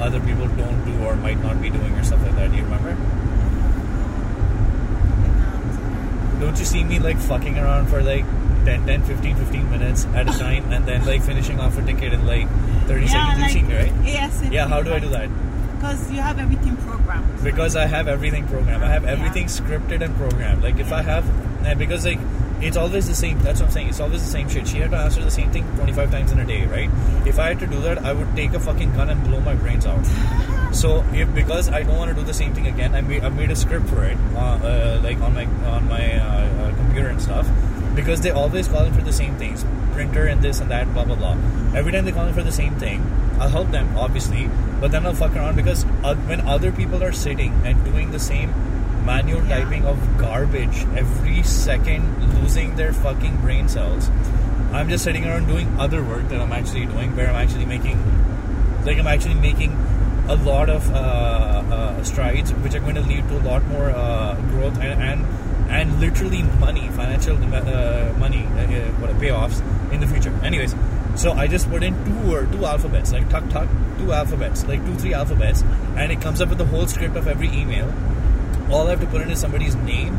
other 0.00 0.20
people 0.20 0.46
don't 0.48 0.84
do 0.84 1.04
or 1.04 1.16
might 1.16 1.40
not 1.42 1.60
be 1.62 1.70
doing 1.70 1.92
or 1.94 2.02
stuff 2.04 2.22
like 2.22 2.34
that. 2.36 2.50
Do 2.50 2.56
you 2.56 2.64
remember? 2.64 2.96
Don't 6.40 6.58
you 6.58 6.64
see 6.64 6.84
me 6.84 6.98
like 6.98 7.18
fucking 7.18 7.58
around 7.58 7.86
for 7.88 8.02
like 8.02 8.24
10, 8.64 8.86
10 8.86 9.02
15, 9.04 9.36
15 9.36 9.70
minutes 9.70 10.04
at 10.14 10.28
a 10.28 10.38
time 10.38 10.70
and 10.72 10.84
then 10.86 11.04
like 11.06 11.22
finishing 11.22 11.60
off 11.60 11.78
a 11.78 11.82
ticket 11.82 12.12
in 12.12 12.26
like 12.26 12.48
30 12.86 13.06
Yeah, 13.06 13.08
seconds? 13.34 13.54
like, 13.54 13.66
me, 13.66 13.74
right? 13.76 13.92
Yes. 14.04 14.42
Yeah, 14.50 14.66
how 14.68 14.82
do 14.82 14.92
I 14.92 14.98
do 14.98 15.08
that? 15.10 15.28
Because 15.76 16.10
you 16.10 16.20
have 16.20 16.38
everything 16.38 16.76
programmed. 16.78 17.44
Because 17.44 17.76
I 17.76 17.86
have 17.86 18.08
everything 18.08 18.46
programmed. 18.48 18.82
I 18.82 18.88
have 18.90 19.04
Yeah. 19.04 19.10
everything 19.12 19.46
scripted 19.46 20.02
and 20.02 20.14
programmed. 20.16 20.62
Like 20.62 20.78
if 20.78 20.92
I 20.92 21.02
have, 21.02 21.24
because 21.78 22.04
like 22.04 22.18
it's 22.64 22.76
always 22.78 23.06
the 23.06 23.14
same. 23.14 23.38
That's 23.40 23.60
what 23.60 23.66
I'm 23.66 23.72
saying. 23.72 23.88
It's 23.88 24.00
always 24.00 24.24
the 24.24 24.30
same 24.30 24.48
shit. 24.48 24.66
She 24.66 24.78
had 24.78 24.90
to 24.92 24.96
answer 24.96 25.22
the 25.22 25.30
same 25.30 25.50
thing 25.52 25.64
25 25.76 26.10
times 26.10 26.32
in 26.32 26.40
a 26.40 26.46
day, 26.46 26.64
right? 26.64 26.90
If 27.26 27.38
I 27.38 27.48
had 27.48 27.60
to 27.60 27.66
do 27.66 27.80
that, 27.82 27.98
I 27.98 28.12
would 28.12 28.34
take 28.34 28.54
a 28.54 28.60
fucking 28.60 28.94
gun 28.94 29.10
and 29.10 29.22
blow 29.24 29.40
my 29.40 29.54
brains 29.54 29.84
out. 29.84 30.04
So 30.74 31.04
if 31.12 31.32
because 31.34 31.68
I 31.68 31.82
don't 31.82 31.96
want 31.98 32.08
to 32.08 32.14
do 32.14 32.22
the 32.22 32.34
same 32.34 32.54
thing 32.54 32.66
again, 32.66 32.94
I 32.94 33.02
made 33.02 33.22
I 33.22 33.28
made 33.28 33.50
a 33.50 33.56
script 33.56 33.86
for 33.88 34.04
it, 34.04 34.16
uh, 34.34 34.38
uh, 34.38 35.00
like 35.04 35.20
on 35.20 35.34
my 35.34 35.44
on 35.44 35.88
my 35.88 36.18
uh, 36.18 36.24
uh, 36.24 36.76
computer 36.76 37.08
and 37.08 37.20
stuff. 37.20 37.46
Because 37.94 38.22
they 38.22 38.30
always 38.30 38.66
call 38.66 38.84
in 38.84 38.92
for 38.92 39.02
the 39.02 39.12
same 39.12 39.36
things, 39.36 39.64
printer 39.92 40.26
and 40.26 40.42
this 40.42 40.60
and 40.60 40.70
that, 40.70 40.92
blah 40.94 41.04
blah 41.04 41.16
blah. 41.16 41.36
Every 41.74 41.92
time 41.92 42.04
they 42.04 42.12
call 42.12 42.26
in 42.26 42.34
for 42.34 42.42
the 42.42 42.50
same 42.50 42.74
thing, 42.76 43.06
I'll 43.38 43.50
help 43.50 43.70
them 43.70 43.96
obviously, 43.96 44.50
but 44.80 44.90
then 44.90 45.06
I'll 45.06 45.14
fuck 45.14 45.36
around 45.36 45.56
because 45.56 45.84
uh, 46.02 46.16
when 46.26 46.40
other 46.40 46.72
people 46.72 47.04
are 47.04 47.12
sitting 47.12 47.52
and 47.64 47.84
doing 47.84 48.10
the 48.10 48.18
same 48.18 48.52
manual 49.04 49.44
Yeah. 49.44 49.58
typing 49.60 49.84
of 49.84 49.98
garbage 50.18 50.86
every 50.96 51.42
second, 51.42 52.02
losing 52.40 52.76
their 52.76 52.92
fucking 52.92 53.36
brain 53.38 53.68
cells. 53.68 54.10
I'm 54.72 54.88
just 54.88 55.04
sitting 55.04 55.24
around 55.24 55.46
doing 55.46 55.68
other 55.78 56.02
work 56.02 56.28
that 56.30 56.40
I'm 56.40 56.52
actually 56.52 56.86
doing, 56.86 57.14
where 57.16 57.28
I'm 57.28 57.36
actually 57.36 57.64
making, 57.66 57.98
like 58.84 58.98
I'm 58.98 59.06
actually 59.06 59.34
making 59.34 59.76
a 60.28 60.34
lot 60.36 60.68
of 60.70 60.90
uh, 60.92 60.96
uh, 60.98 62.02
strides, 62.02 62.50
which 62.54 62.74
are 62.74 62.80
going 62.80 62.94
to 62.96 63.02
lead 63.02 63.28
to 63.28 63.36
a 63.38 63.44
lot 63.44 63.64
more 63.66 63.90
uh, 63.90 64.34
growth 64.50 64.78
and, 64.80 65.02
and 65.02 65.26
and 65.68 65.98
literally 65.98 66.42
money, 66.60 66.88
financial 66.90 67.36
uh, 67.36 68.12
money, 68.18 68.46
uh, 68.46 68.62
uh, 68.62 68.90
what 69.00 69.10
payoffs 69.18 69.60
in 69.92 70.00
the 70.00 70.06
future. 70.06 70.32
Anyways, 70.42 70.74
so 71.16 71.32
I 71.32 71.46
just 71.46 71.68
put 71.70 71.82
in 71.82 71.94
two 72.04 72.34
or 72.34 72.46
two 72.46 72.64
alphabets, 72.64 73.12
like 73.12 73.28
tuck 73.30 73.48
tuck, 73.48 73.68
two 73.98 74.12
alphabets, 74.12 74.66
like 74.66 74.84
two 74.84 74.94
three 74.94 75.14
alphabets, 75.14 75.62
and 75.96 76.12
it 76.12 76.20
comes 76.20 76.40
up 76.40 76.48
with 76.48 76.58
the 76.58 76.66
whole 76.66 76.86
script 76.86 77.16
of 77.16 77.28
every 77.28 77.48
email. 77.48 77.92
All 78.70 78.86
I 78.86 78.90
have 78.90 79.00
to 79.00 79.06
put 79.06 79.20
in 79.22 79.30
is 79.30 79.40
somebody's 79.40 79.76
name. 79.76 80.18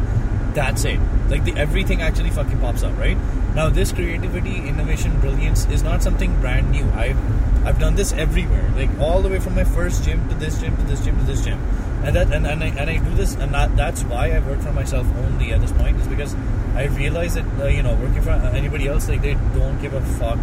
That's 0.54 0.86
it. 0.86 1.00
Like 1.30 1.44
the 1.44 1.56
everything 1.58 2.02
actually 2.02 2.30
fucking 2.30 2.60
pops 2.60 2.84
up, 2.84 2.98
right? 2.98 3.18
Now 3.56 3.70
this 3.70 3.92
creativity, 3.92 4.68
innovation, 4.68 5.20
brilliance 5.20 5.66
is 5.66 5.84
not 5.84 6.04
something 6.04 6.40
brand 6.40 6.72
new. 6.72 6.86
I've 6.92 7.18
I've 7.66 7.80
done 7.80 7.96
this 7.96 8.14
everywhere, 8.14 8.70
like 8.76 8.90
all 9.00 9.22
the 9.22 9.30
way 9.30 9.40
from 9.40 9.56
my 9.56 9.64
first 9.64 10.04
gym 10.04 10.30
to 10.30 10.36
this 10.36 10.62
gym 10.62 10.78
to 10.78 10.84
this 10.84 11.04
gym 11.04 11.18
to 11.18 11.24
this 11.24 11.44
gym, 11.44 11.60
and 12.04 12.16
that 12.16 12.32
and, 12.32 12.46
and 12.46 12.64
I 12.64 12.68
and 12.68 12.90
I 12.90 12.98
do 12.98 13.16
this, 13.16 13.34
and 13.36 13.54
that, 13.54 13.76
that's 13.76 14.04
why 14.04 14.32
I 14.32 14.40
work 14.40 14.62
for 14.62 14.72
myself 14.72 15.08
only 15.18 15.52
at 15.52 15.62
this 15.62 15.72
point 15.72 16.00
is 16.00 16.08
because 16.08 16.36
I 16.76 16.86
realize 16.86 17.34
that 17.34 17.46
uh, 17.60 17.66
you 17.66 17.82
know 17.82 17.96
working 17.96 18.22
for 18.22 18.30
anybody 18.30 18.88
else 18.88 19.10
like 19.10 19.22
they 19.22 19.34
don't 19.34 19.82
give 19.82 19.94
a 19.94 20.02
fuck. 20.02 20.38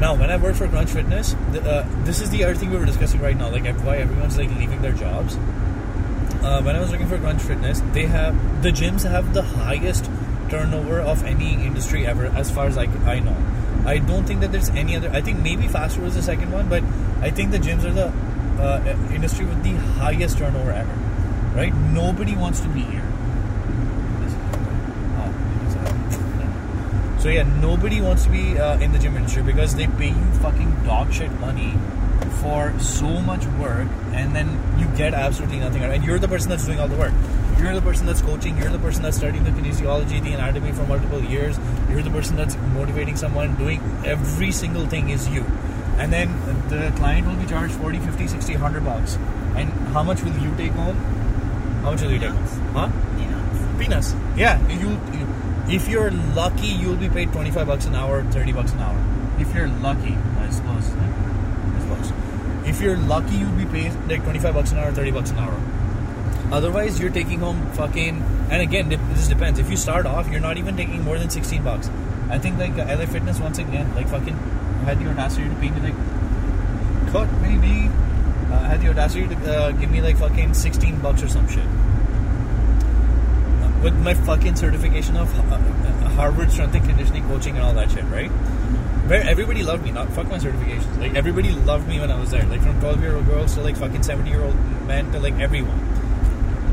Now, 0.00 0.16
when 0.16 0.30
I 0.30 0.36
worked 0.36 0.58
for 0.58 0.66
Crunch 0.66 0.90
Fitness, 0.90 1.36
the, 1.52 1.62
uh, 1.62 1.86
this 2.02 2.20
is 2.20 2.28
the 2.30 2.42
other 2.42 2.56
thing 2.56 2.70
we 2.70 2.76
were 2.76 2.84
discussing 2.84 3.20
right 3.20 3.36
now, 3.36 3.48
like 3.50 3.64
why 3.78 3.98
everyone's 3.98 4.36
like 4.36 4.50
leaving 4.56 4.82
their 4.82 4.92
jobs 4.92 5.38
uh, 6.44 6.62
when 6.62 6.76
I 6.76 6.80
was 6.80 6.90
looking 6.90 7.08
for 7.08 7.18
Crunch 7.18 7.42
Fitness, 7.42 7.80
they 7.92 8.06
have 8.06 8.62
the 8.62 8.70
gyms 8.70 9.08
have 9.08 9.32
the 9.32 9.42
highest 9.42 10.10
turnover 10.50 11.00
of 11.00 11.24
any 11.24 11.54
industry 11.54 12.06
ever, 12.06 12.26
as 12.26 12.50
far 12.50 12.66
as 12.66 12.76
I, 12.76 12.84
I 13.06 13.20
know. 13.20 13.36
I 13.86 13.98
don't 13.98 14.24
think 14.24 14.40
that 14.40 14.52
there's 14.52 14.68
any 14.70 14.96
other. 14.96 15.10
I 15.10 15.20
think 15.22 15.40
maybe 15.40 15.68
fast 15.68 15.96
food 15.96 16.06
is 16.06 16.14
the 16.14 16.22
second 16.22 16.52
one, 16.52 16.68
but 16.68 16.82
I 17.20 17.30
think 17.30 17.50
the 17.50 17.58
gyms 17.58 17.84
are 17.84 17.92
the 17.92 18.12
uh, 18.62 18.96
industry 19.12 19.46
with 19.46 19.62
the 19.62 19.72
highest 19.72 20.38
turnover 20.38 20.70
ever. 20.70 20.92
Right? 21.54 21.74
Nobody 21.74 22.36
wants 22.36 22.60
to 22.60 22.68
be 22.68 22.82
here. 22.82 23.10
So 27.20 27.30
yeah, 27.30 27.44
nobody 27.58 28.02
wants 28.02 28.24
to 28.24 28.30
be 28.30 28.58
uh, 28.58 28.78
in 28.80 28.92
the 28.92 28.98
gym 28.98 29.16
industry 29.16 29.42
because 29.42 29.74
they 29.74 29.86
pay 29.86 30.08
you 30.08 30.32
fucking 30.42 30.84
dog 30.84 31.10
shit 31.10 31.32
money 31.40 31.72
for 32.42 32.78
so 32.78 33.08
much 33.20 33.46
work, 33.58 33.88
and 34.12 34.34
then 34.34 34.48
you 34.78 34.86
get 34.96 35.14
absolutely 35.14 35.58
nothing. 35.58 35.82
out 35.82 35.86
of 35.86 35.92
it. 35.92 35.96
And 35.96 36.04
you're 36.04 36.18
the 36.18 36.28
person 36.28 36.50
that's 36.50 36.64
doing 36.64 36.80
all 36.80 36.88
the 36.88 36.96
work. 36.96 37.12
You're 37.58 37.74
the 37.74 37.82
person 37.82 38.06
that's 38.06 38.20
coaching. 38.20 38.58
You're 38.58 38.70
the 38.70 38.78
person 38.78 39.02
that's 39.02 39.16
studying 39.16 39.44
the 39.44 39.50
kinesiology, 39.50 40.22
the 40.22 40.32
anatomy 40.32 40.72
for 40.72 40.86
multiple 40.86 41.22
years. 41.22 41.58
You're 41.90 42.02
the 42.02 42.10
person 42.10 42.36
that's 42.36 42.56
motivating 42.74 43.16
someone. 43.16 43.54
Doing 43.56 43.80
every 44.04 44.52
single 44.52 44.86
thing 44.86 45.10
is 45.10 45.28
you. 45.28 45.44
And 45.98 46.12
then 46.12 46.28
the 46.68 46.92
client 46.96 47.26
will 47.26 47.36
be 47.36 47.46
charged 47.46 47.74
40, 47.74 48.00
50, 48.00 48.26
60, 48.26 48.52
100 48.54 48.84
bucks. 48.84 49.16
And 49.56 49.70
how 49.94 50.02
much 50.02 50.22
will 50.22 50.36
you 50.38 50.54
take 50.56 50.72
home? 50.72 50.96
How 51.82 51.92
much 51.92 52.02
will 52.02 52.10
you 52.10 52.18
take 52.18 52.30
home? 52.30 52.46
Huh? 52.72 52.90
Peanuts. 53.78 54.14
Yeah, 54.36 54.66
you, 54.68 54.90
you 55.18 55.26
if 55.68 55.88
you're 55.88 56.10
lucky, 56.10 56.66
you'll 56.66 56.96
be 56.96 57.08
paid 57.08 57.32
25 57.32 57.66
bucks 57.66 57.86
an 57.86 57.94
hour, 57.94 58.22
30 58.24 58.52
bucks 58.52 58.72
an 58.72 58.80
hour. 58.80 58.98
If 59.38 59.54
you're 59.54 59.68
lucky, 59.68 60.14
I 60.38 60.50
suppose. 60.50 60.90
If 62.74 62.80
you're 62.80 62.96
lucky, 62.96 63.36
you'll 63.36 63.52
be 63.52 63.66
paid 63.66 63.92
like 64.08 64.24
25 64.24 64.52
bucks 64.52 64.72
an 64.72 64.78
hour, 64.78 64.90
30 64.90 65.12
bucks 65.12 65.30
an 65.30 65.38
hour. 65.38 65.56
Otherwise, 66.50 66.98
you're 66.98 67.08
taking 67.08 67.38
home 67.38 67.70
fucking. 67.74 68.20
And 68.50 68.62
again, 68.62 68.88
this 68.88 69.28
depends. 69.28 69.60
If 69.60 69.70
you 69.70 69.76
start 69.76 70.06
off, 70.06 70.28
you're 70.28 70.40
not 70.40 70.56
even 70.58 70.76
taking 70.76 71.04
more 71.04 71.16
than 71.16 71.30
16 71.30 71.62
bucks. 71.62 71.88
I 72.30 72.38
think 72.38 72.58
like 72.58 72.72
uh, 72.72 72.96
LA 72.98 73.06
Fitness 73.06 73.38
once 73.38 73.58
again, 73.58 73.94
like 73.94 74.08
fucking 74.08 74.34
had 74.86 74.98
the 74.98 75.08
audacity 75.08 75.48
to 75.48 75.54
pay 75.54 75.70
me 75.70 75.80
like, 75.82 77.12
cut 77.12 77.30
maybe, 77.42 77.88
uh, 78.52 78.58
had 78.64 78.80
the 78.80 78.88
audacity 78.88 79.28
to 79.28 79.56
uh, 79.56 79.70
give 79.70 79.92
me 79.92 80.02
like 80.02 80.16
fucking 80.16 80.52
16 80.52 80.98
bucks 80.98 81.22
or 81.22 81.28
some 81.28 81.46
shit 81.46 81.68
with 83.84 83.94
my 84.02 84.14
fucking 84.14 84.56
certification 84.56 85.16
of 85.16 85.32
uh, 85.38 85.54
uh, 85.54 86.08
Harvard 86.16 86.50
strength 86.50 86.74
and 86.74 86.84
conditioning 86.84 87.22
coaching 87.28 87.54
and 87.54 87.64
all 87.64 87.74
that 87.74 87.90
shit, 87.90 88.04
right? 88.06 88.30
Where 89.06 89.22
everybody 89.22 89.62
loved 89.62 89.84
me, 89.84 89.90
not 89.90 90.10
fuck 90.12 90.28
my 90.28 90.38
certifications. 90.38 90.98
Like 90.98 91.14
everybody 91.14 91.50
loved 91.52 91.86
me 91.88 92.00
when 92.00 92.10
I 92.10 92.18
was 92.18 92.30
there. 92.30 92.44
Like 92.46 92.62
from 92.62 92.80
12 92.80 93.00
year 93.02 93.16
old 93.16 93.26
girls 93.26 93.54
to 93.54 93.60
like 93.60 93.76
fucking 93.76 94.02
70 94.02 94.30
year 94.30 94.42
old 94.42 94.56
men 94.86 95.12
to 95.12 95.20
like 95.20 95.34
everyone. 95.34 95.78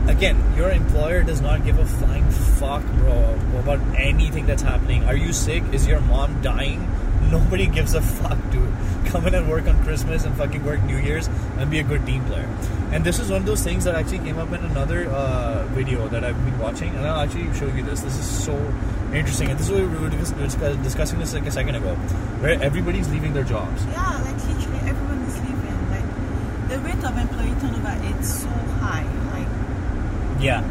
Again, 0.07 0.41
your 0.55 0.71
employer 0.71 1.23
does 1.23 1.41
not 1.41 1.63
give 1.63 1.77
a 1.77 1.85
flying 1.85 2.29
fuck, 2.31 2.83
bro, 2.83 3.39
about 3.59 3.79
anything 3.95 4.47
that's 4.47 4.61
happening. 4.63 5.03
Are 5.05 5.15
you 5.15 5.31
sick? 5.31 5.63
Is 5.73 5.85
your 5.85 5.99
mom 6.01 6.41
dying? 6.41 6.89
Nobody 7.31 7.67
gives 7.67 7.93
a 7.93 8.01
fuck, 8.01 8.37
dude. 8.51 8.73
Come 9.11 9.27
in 9.27 9.35
and 9.35 9.49
work 9.49 9.67
on 9.67 9.83
Christmas 9.83 10.23
and 10.23 10.33
fucking 10.37 10.63
work 10.63 10.81
New 10.83 10.97
Year's 10.97 11.27
and 11.57 11.69
be 11.69 11.79
a 11.79 11.83
good 11.83 12.05
team 12.05 12.23
player. 12.25 12.47
And 12.93 13.03
this 13.03 13.19
is 13.19 13.29
one 13.29 13.41
of 13.41 13.45
those 13.45 13.61
things 13.61 13.83
that 13.83 13.95
actually 13.95 14.19
came 14.19 14.37
up 14.39 14.51
in 14.53 14.63
another 14.63 15.09
uh, 15.09 15.65
video 15.71 16.07
that 16.07 16.23
I've 16.23 16.37
been 16.45 16.57
watching, 16.59 16.95
and 16.95 17.05
I'll 17.05 17.19
actually 17.19 17.53
show 17.55 17.67
you 17.67 17.83
this. 17.83 17.99
This 18.01 18.17
is 18.17 18.25
so 18.25 18.55
interesting, 19.13 19.49
and 19.49 19.59
this 19.59 19.67
is 19.67 19.73
what 19.73 19.81
we 19.89 19.97
were 19.97 20.09
dis- 20.09 20.31
discuss- 20.31 20.77
discussing 20.77 21.19
this 21.19 21.33
like 21.33 21.45
a 21.45 21.51
second 21.51 21.75
ago, 21.75 21.95
where 22.39 22.61
everybody's 22.63 23.09
leaving 23.09 23.33
their 23.33 23.43
jobs. 23.43 23.83
Yeah, 23.85 24.21
like 24.23 24.35
literally 24.47 24.79
everyone 24.89 25.19
is 25.27 25.37
leaving. 25.39 25.89
Like 25.91 26.69
the 26.69 26.79
rate 26.79 27.03
of 27.03 27.17
employee 27.17 27.55
turnover 27.59 28.19
is 28.19 28.41
so 28.43 28.47
high. 28.79 29.03
Like 29.35 30.41
Yeah, 30.41 30.63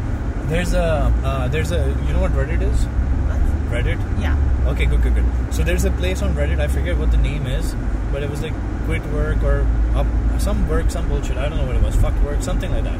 there's 0.47 0.73
a 0.73 1.13
uh, 1.23 1.47
there's 1.49 1.71
a 1.71 1.77
you 2.07 2.13
know 2.13 2.21
what 2.21 2.31
Reddit 2.31 2.61
is? 2.61 2.85
what? 2.85 3.39
Reddit. 3.83 3.99
Yeah. 4.21 4.35
Okay, 4.67 4.85
good, 4.85 5.01
good, 5.03 5.13
good. 5.15 5.25
So 5.53 5.63
there's 5.63 5.85
a 5.85 5.91
place 5.91 6.21
on 6.23 6.33
Reddit. 6.33 6.59
I 6.59 6.67
forget 6.67 6.97
what 6.97 7.09
the 7.11 7.17
name 7.17 7.45
is, 7.47 7.73
but 8.11 8.23
it 8.23 8.29
was 8.29 8.41
like 8.41 8.53
quit 8.85 9.05
work 9.07 9.43
or 9.43 9.65
up 9.95 10.07
some 10.39 10.67
work, 10.67 10.89
some 10.89 11.07
bullshit. 11.07 11.37
I 11.37 11.49
don't 11.49 11.57
know 11.57 11.65
what 11.65 11.75
it 11.75 11.83
was. 11.83 11.95
Fuck 11.95 12.15
work, 12.23 12.41
something 12.41 12.71
like 12.71 12.83
that. 12.83 12.97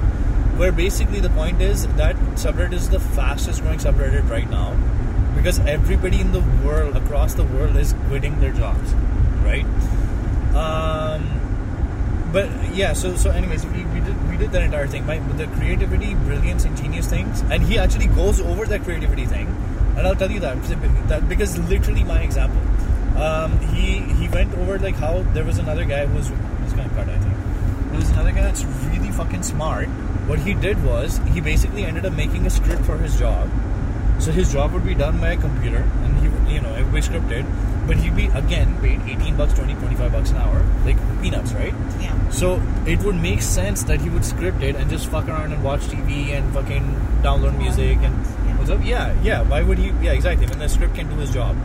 Where 0.58 0.72
basically 0.72 1.20
the 1.20 1.30
point 1.30 1.62
is 1.62 1.88
that 1.96 2.16
subreddit 2.36 2.74
is 2.74 2.90
the 2.90 3.00
fastest 3.00 3.62
growing 3.62 3.80
subreddit 3.80 4.30
right 4.30 4.50
now 4.50 4.78
because 5.36 5.60
everybody 5.60 6.20
in 6.22 6.32
the 6.32 6.42
world, 6.64 6.96
across 6.96 7.34
the 7.34 7.44
world, 7.44 7.76
is 7.76 7.94
quitting 8.08 8.40
their 8.40 8.52
jobs, 8.52 8.94
right? 9.44 9.66
Um, 10.54 11.42
but 12.32 12.50
yeah, 12.74 12.94
so 12.94 13.16
so 13.16 13.32
anyways, 13.32 13.66
we, 13.66 13.84
we 13.86 14.00
did 14.02 14.30
we 14.30 14.38
did 14.38 14.52
that 14.52 14.62
entire 14.62 14.88
thing. 14.88 15.06
My 15.06 15.20
the 15.20 15.48
creativity, 15.48 16.14
brilliance, 16.16 16.66
ingenious 16.66 17.08
things, 17.08 17.42
and 17.50 17.64
he 17.64 17.80
actually 17.80 18.08
goes 18.08 18.40
over 18.40 18.66
that 18.66 18.84
creativity 18.84 19.26
thing, 19.26 19.48
and 19.98 20.06
I'll 20.08 20.16
tell 20.16 20.32
you 20.32 20.40
that 20.42 20.62
that 21.10 21.28
because 21.28 21.58
literally 21.58 22.04
my 22.04 22.22
example. 22.22 22.62
Um, 23.18 23.60
he 23.60 24.00
he 24.20 24.28
went 24.30 24.54
over 24.58 24.80
like 24.80 24.96
how 24.96 25.24
there 25.34 25.44
was 25.44 25.58
another 25.58 25.86
guy 25.86 26.06
who 26.06 26.16
was 26.16 26.30
of 26.30 26.38
cut 26.96 27.10
I 27.10 27.18
think. 27.20 27.36
There 27.90 28.00
was 28.00 28.10
another 28.12 28.32
guy 28.32 28.42
that's 28.44 28.64
really 28.64 29.12
fucking 29.12 29.44
smart. 29.44 29.88
What 30.28 30.40
he 30.40 30.54
did 30.54 30.84
was 30.84 31.20
he 31.34 31.42
basically 31.42 31.84
ended 31.84 32.06
up 32.06 32.14
making 32.14 32.46
a 32.46 32.50
script 32.50 32.84
for 32.86 32.98
his 32.98 33.18
job. 33.20 33.50
So 34.20 34.32
his 34.32 34.52
job 34.54 34.72
would 34.74 34.86
be 34.86 34.94
done 34.96 35.20
by 35.20 35.32
a 35.32 35.38
computer, 35.38 35.80
and 36.04 36.18
he 36.20 36.30
would, 36.30 36.48
you 36.48 36.62
know, 36.62 36.74
it 36.76 36.84
would 36.84 36.94
be 36.94 37.02
scripted, 37.02 37.44
but 37.88 37.98
he'd 37.98 38.16
be 38.16 38.28
again 38.28 38.80
paid 38.80 39.02
18 39.02 39.36
bucks, 39.36 39.54
20, 39.54 39.74
25 39.74 40.12
bucks 40.12 40.30
an 40.30 40.38
hour, 40.38 40.64
like 40.86 40.96
peanuts, 41.22 41.52
right? 41.54 41.74
Yeah. 42.00 42.30
So 42.30 42.62
it 42.86 43.00
would 43.00 43.16
make 43.16 43.42
sense 43.42 43.84
that 43.84 44.00
he 44.00 44.10
would 44.10 44.24
script 44.24 44.62
it 44.62 44.76
and 44.76 44.90
just 44.90 45.08
fuck 45.08 45.28
around 45.28 45.52
and 45.54 45.64
watch 45.64 45.82
TV 45.82 46.30
and 46.38 46.54
fucking 46.54 46.84
download 47.24 47.58
music 47.58 47.98
and 48.02 48.14
Yeah. 48.48 48.58
what's 48.58 48.70
up? 48.70 48.86
Yeah, 48.86 49.14
yeah. 49.24 49.42
Why 49.42 49.64
would 49.64 49.80
he? 49.80 49.88
Yeah, 50.06 50.14
exactly. 50.14 50.46
When 50.46 50.60
the 50.60 50.70
script 50.70 50.96
can 50.96 51.10
do 51.10 51.16
his 51.16 51.32
job. 51.34 51.58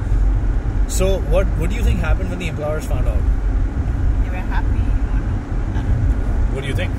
So 0.88 1.18
what? 1.18 1.46
What 1.58 1.70
do 1.70 1.76
you 1.76 1.82
think 1.82 2.00
happened 2.00 2.30
when 2.30 2.38
the 2.38 2.48
employers 2.48 2.84
found 2.86 3.06
out? 3.08 3.18
They 4.24 4.30
were 4.30 4.36
happy 4.36 4.68
or 4.68 5.18
no? 5.18 5.34
I 5.74 5.82
don't 5.82 6.08
know. 6.08 6.54
What 6.54 6.60
do 6.62 6.68
you 6.68 6.74
think? 6.74 6.92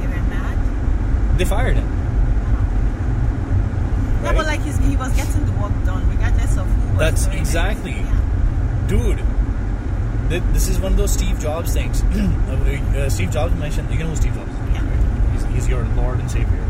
They 0.00 0.06
were 0.06 0.22
mad. 0.30 1.38
They 1.38 1.44
fired 1.44 1.76
him. 1.76 1.88
No, 4.22 4.28
Right? 4.28 4.36
but 4.36 4.46
like 4.46 4.60
he's, 4.62 4.78
he 4.78 4.96
was 4.96 5.12
getting 5.16 5.44
the 5.44 5.52
work 5.60 5.72
done 5.84 6.08
regardless 6.08 6.56
of 6.56 6.66
who 6.66 6.98
That's 6.98 7.26
exactly. 7.26 7.92
Yeah. 7.92 8.20
dude. 8.86 9.20
th- 10.30 10.42
This 10.52 10.68
is 10.68 10.78
one 10.78 10.92
of 10.92 10.98
those 10.98 11.12
Steve 11.12 11.40
Jobs 11.40 11.72
things. 11.74 12.02
uh, 12.14 13.08
Steve 13.10 13.32
Jobs 13.32 13.54
mentioned. 13.56 13.90
You 13.92 13.98
know 13.98 14.06
who 14.10 14.16
Steve 14.16 14.34
Jobs 14.34 14.50
is? 14.50 14.56
Yeah. 14.72 14.86
right? 14.88 15.32
He's, 15.32 15.44
he's 15.46 15.68
your 15.68 15.82
Lord 15.96 16.20
and 16.20 16.30
Savior. 16.30 16.58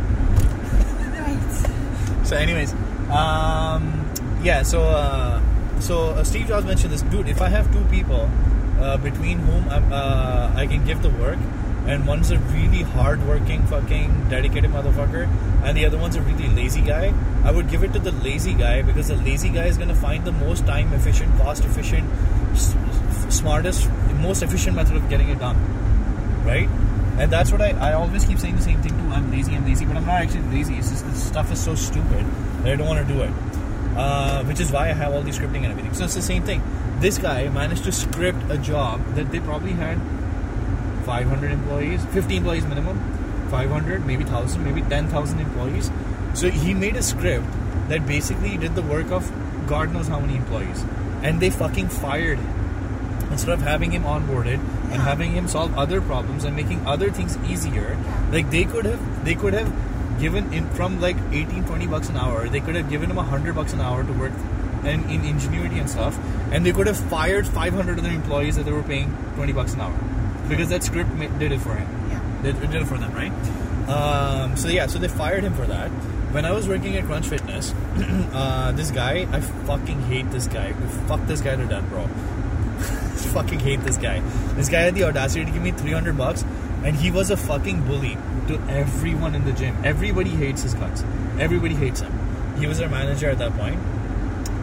Right. 1.22 2.26
So, 2.26 2.36
anyways, 2.36 2.72
um, 3.10 4.10
yeah. 4.42 4.62
So, 4.62 4.82
uh, 4.82 5.40
so 5.80 6.10
uh, 6.10 6.24
Steve 6.24 6.46
Jobs 6.48 6.66
mentioned 6.66 6.92
this, 6.92 7.02
dude. 7.02 7.28
If 7.28 7.40
I 7.42 7.48
have 7.48 7.72
two 7.72 7.84
people 7.86 8.28
uh, 8.80 8.96
between 8.98 9.38
whom 9.38 9.68
uh, 9.68 10.52
I 10.54 10.66
can 10.66 10.84
give 10.84 11.02
the 11.02 11.10
work, 11.10 11.38
and 11.86 12.06
one's 12.06 12.30
a 12.30 12.38
really 12.38 12.82
hardworking, 12.82 13.66
fucking 13.66 14.28
dedicated 14.28 14.70
motherfucker, 14.70 15.26
and 15.64 15.76
the 15.76 15.84
other 15.84 15.98
one's 15.98 16.14
a 16.16 16.22
really 16.22 16.48
lazy 16.48 16.80
guy, 16.80 17.12
I 17.44 17.50
would 17.50 17.68
give 17.68 17.82
it 17.82 17.92
to 17.94 17.98
the 17.98 18.12
lazy 18.12 18.54
guy 18.54 18.82
because 18.82 19.08
the 19.08 19.16
lazy 19.16 19.48
guy 19.48 19.64
is 19.66 19.78
gonna 19.78 19.94
find 19.94 20.24
the 20.24 20.32
most 20.32 20.64
time 20.66 20.92
efficient, 20.92 21.36
cost 21.38 21.64
efficient, 21.64 22.08
s- 22.52 22.76
smartest, 23.30 23.88
most 24.20 24.42
efficient 24.42 24.76
method 24.76 24.96
of 24.96 25.08
getting 25.08 25.28
it 25.28 25.40
done, 25.40 25.56
right? 26.44 26.68
And 27.18 27.30
that's 27.30 27.50
what 27.50 27.60
I, 27.60 27.70
I 27.70 27.92
always 27.94 28.24
keep 28.24 28.38
saying 28.38 28.56
the 28.56 28.62
same 28.62 28.80
thing 28.80 28.96
too. 28.96 29.04
I'm 29.12 29.30
lazy, 29.32 29.54
I'm 29.56 29.64
lazy, 29.64 29.84
but 29.84 29.96
I'm 29.96 30.06
not 30.06 30.22
actually 30.22 30.42
lazy. 30.56 30.76
It's 30.76 30.90
just 30.90 31.04
this 31.04 31.22
stuff 31.24 31.50
is 31.52 31.60
so 31.60 31.74
stupid 31.74 32.24
that 32.62 32.72
I 32.72 32.76
don't 32.76 32.86
want 32.86 33.06
to 33.06 33.12
do 33.12 33.22
it. 33.22 33.30
Uh, 33.96 34.42
which 34.44 34.58
is 34.58 34.72
why 34.72 34.88
I 34.88 34.92
have 34.92 35.12
all 35.12 35.22
the 35.22 35.30
scripting 35.30 35.64
and 35.64 35.66
everything. 35.66 35.92
So 35.92 36.04
it's 36.04 36.14
the 36.14 36.22
same 36.22 36.44
thing. 36.44 36.62
This 37.00 37.18
guy 37.18 37.48
managed 37.48 37.84
to 37.84 37.92
script 37.92 38.38
a 38.48 38.56
job 38.56 39.04
that 39.16 39.30
they 39.30 39.40
probably 39.40 39.72
had 39.72 39.98
500 41.04 41.50
employees, 41.50 42.04
50 42.06 42.36
employees 42.36 42.64
minimum, 42.64 42.98
500, 43.50 44.06
maybe 44.06 44.24
1,000, 44.24 44.64
maybe 44.64 44.80
10,000 44.82 45.40
employees. 45.40 45.90
So 46.32 46.48
he 46.48 46.72
made 46.72 46.96
a 46.96 47.02
script 47.02 47.46
that 47.88 48.06
basically 48.06 48.56
did 48.56 48.74
the 48.74 48.82
work 48.82 49.10
of 49.10 49.30
God 49.66 49.92
knows 49.92 50.08
how 50.08 50.20
many 50.20 50.36
employees. 50.36 50.84
And 51.22 51.40
they 51.40 51.50
fucking 51.50 51.88
fired 51.88 52.38
him. 52.38 53.28
Instead 53.30 53.52
of 53.52 53.62
having 53.62 53.92
him 53.92 54.04
onboarded 54.04 54.60
and 54.90 55.00
having 55.00 55.32
him 55.32 55.48
solve 55.48 55.76
other 55.76 56.00
problems 56.00 56.44
and 56.44 56.56
making 56.56 56.86
other 56.86 57.10
things 57.10 57.36
easier, 57.48 57.98
like 58.30 58.50
they 58.50 58.64
could 58.64 58.84
have, 58.84 59.24
they 59.24 59.34
could 59.34 59.54
have 59.54 59.70
given 60.18 60.52
in 60.52 60.68
from 60.70 61.00
like 61.00 61.16
18, 61.30 61.64
20 61.64 61.86
bucks 61.86 62.08
an 62.08 62.16
hour, 62.16 62.48
they 62.48 62.60
could 62.60 62.74
have 62.74 62.88
given 62.90 63.10
him 63.10 63.16
100 63.16 63.54
bucks 63.54 63.72
an 63.72 63.80
hour 63.80 64.04
to 64.04 64.12
work 64.12 64.32
and 64.84 65.08
in 65.10 65.24
ingenuity 65.24 65.78
and 65.78 65.88
stuff, 65.88 66.18
and 66.50 66.66
they 66.66 66.72
could 66.72 66.86
have 66.86 66.98
fired 67.08 67.46
500 67.46 67.98
other 67.98 68.08
employees 68.08 68.56
that 68.56 68.64
they 68.64 68.72
were 68.72 68.82
paying 68.82 69.16
20 69.36 69.52
bucks 69.52 69.74
an 69.74 69.80
hour 69.80 69.94
because 70.48 70.68
that 70.70 70.82
script 70.82 71.10
did 71.38 71.52
it 71.52 71.60
for 71.60 71.74
him. 71.74 71.88
Yeah. 72.10 72.20
They 72.42 72.52
did 72.52 72.82
it 72.82 72.86
for 72.86 72.98
them, 72.98 73.12
right? 73.14 73.32
Um, 73.88 74.56
so 74.56 74.68
yeah, 74.68 74.86
so 74.86 74.98
they 74.98 75.08
fired 75.08 75.44
him 75.44 75.54
for 75.54 75.66
that. 75.66 75.88
When 76.32 76.44
I 76.44 76.52
was 76.52 76.66
working 76.66 76.96
at 76.96 77.04
Crunch 77.04 77.26
Fitness, 77.26 77.72
uh, 78.32 78.72
this 78.72 78.90
guy, 78.90 79.28
I 79.30 79.40
fucking 79.40 80.02
hate 80.02 80.30
this 80.30 80.46
guy. 80.46 80.72
Fuck 81.06 81.26
this 81.26 81.40
guy 81.40 81.56
to 81.56 81.64
death, 81.66 81.88
bro. 81.88 82.06
fucking 83.32 83.60
hate 83.60 83.80
this 83.80 83.96
guy. 83.98 84.20
This 84.54 84.68
guy 84.68 84.80
had 84.80 84.94
the 84.94 85.04
audacity 85.04 85.44
to 85.44 85.50
give 85.50 85.62
me 85.62 85.72
300 85.72 86.16
bucks, 86.16 86.44
and 86.84 86.96
he 86.96 87.10
was 87.10 87.30
a 87.30 87.36
fucking 87.36 87.84
bully 87.84 88.16
to 88.48 88.60
everyone 88.68 89.34
in 89.34 89.44
the 89.44 89.52
gym. 89.52 89.76
Everybody 89.84 90.30
hates 90.30 90.62
his 90.62 90.74
guts. 90.74 91.04
Everybody 91.38 91.74
hates 91.74 92.00
him. 92.00 92.12
He 92.58 92.66
was 92.66 92.80
our 92.80 92.88
manager 92.88 93.30
at 93.30 93.38
that 93.38 93.52
point, 93.56 93.78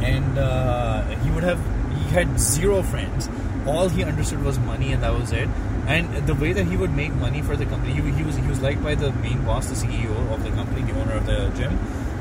and 0.04 0.38
uh, 0.38 1.04
he 1.24 1.32
would 1.32 1.44
have 1.44 1.60
he 1.98 2.10
had 2.10 2.40
zero 2.40 2.84
friends. 2.84 3.30
All 3.66 3.90
he 3.90 4.04
understood 4.04 4.44
was 4.44 4.60
money, 4.60 4.94
and 4.94 5.04
that 5.04 5.14
was 5.14 5.32
it. 5.32 5.50
And 5.88 6.28
the 6.28 6.36
way 6.36 6.54
that 6.54 6.66
he 6.68 6.78
would 6.78 6.92
make 6.92 7.14
money 7.14 7.42
for 7.42 7.56
the 7.56 7.66
company, 7.66 7.94
he, 7.94 8.02
he 8.12 8.24
was 8.24 8.36
he 8.36 8.48
was 8.48 8.62
liked 8.62 8.84
by 8.84 8.96
the 8.96 9.12
main 9.12 9.44
boss, 9.44 9.68
the 9.68 9.76
CEO 9.76 10.34
of 10.34 10.44
the 10.44 10.52
company, 10.52 10.82
the 10.84 11.00
owner 11.00 11.14
of 11.14 11.26
the 11.26 11.50
gym. 11.58 11.80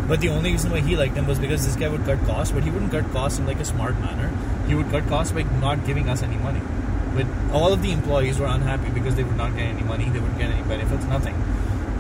But 0.09 0.21
the 0.21 0.31
only 0.31 0.53
reason 0.53 0.71
why 0.71 0.81
he 0.81 0.97
liked 0.97 1.17
him 1.17 1.27
was 1.27 1.39
because 1.39 1.67
this 1.67 1.77
guy 1.77 1.89
would 1.89 2.05
cut 2.07 2.19
costs, 2.25 2.51
but 2.51 2.63
he 2.63 2.71
wouldn't 2.71 2.93
cut 2.93 3.11
costs 3.13 3.39
in 3.39 3.47
like 3.47 3.61
a 3.61 3.65
smart 3.65 3.99
manner. 4.01 4.33
He 4.67 4.75
would 4.75 4.91
cut 4.91 5.07
costs 5.07 5.33
by 5.33 5.43
not 5.61 5.85
giving 5.85 6.09
us 6.09 6.23
any 6.23 6.37
money. 6.37 6.63
But 7.15 7.27
all 7.53 7.73
of 7.73 7.83
the 7.83 7.93
employees 7.93 8.39
were 8.39 8.47
unhappy 8.47 8.91
because 8.91 9.15
they 9.15 9.25
would 9.25 9.37
not 9.37 9.57
get 9.57 9.67
any 9.67 9.83
money, 9.83 10.09
they 10.09 10.21
wouldn't 10.21 10.39
get 10.39 10.51
any 10.51 10.63
benefits, 10.63 11.05
nothing. 11.07 11.35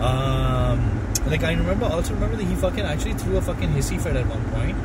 Um, 0.00 1.00
like 1.26 1.42
I 1.42 1.52
remember, 1.52 1.86
also 1.86 2.14
remember 2.14 2.36
that 2.36 2.44
he 2.44 2.54
fucking 2.54 2.84
actually 2.84 3.14
threw 3.14 3.36
a 3.36 3.42
fucking 3.42 3.70
hissy 3.70 4.00
fit 4.00 4.16
at 4.16 4.26
one 4.26 4.44
point 4.50 4.76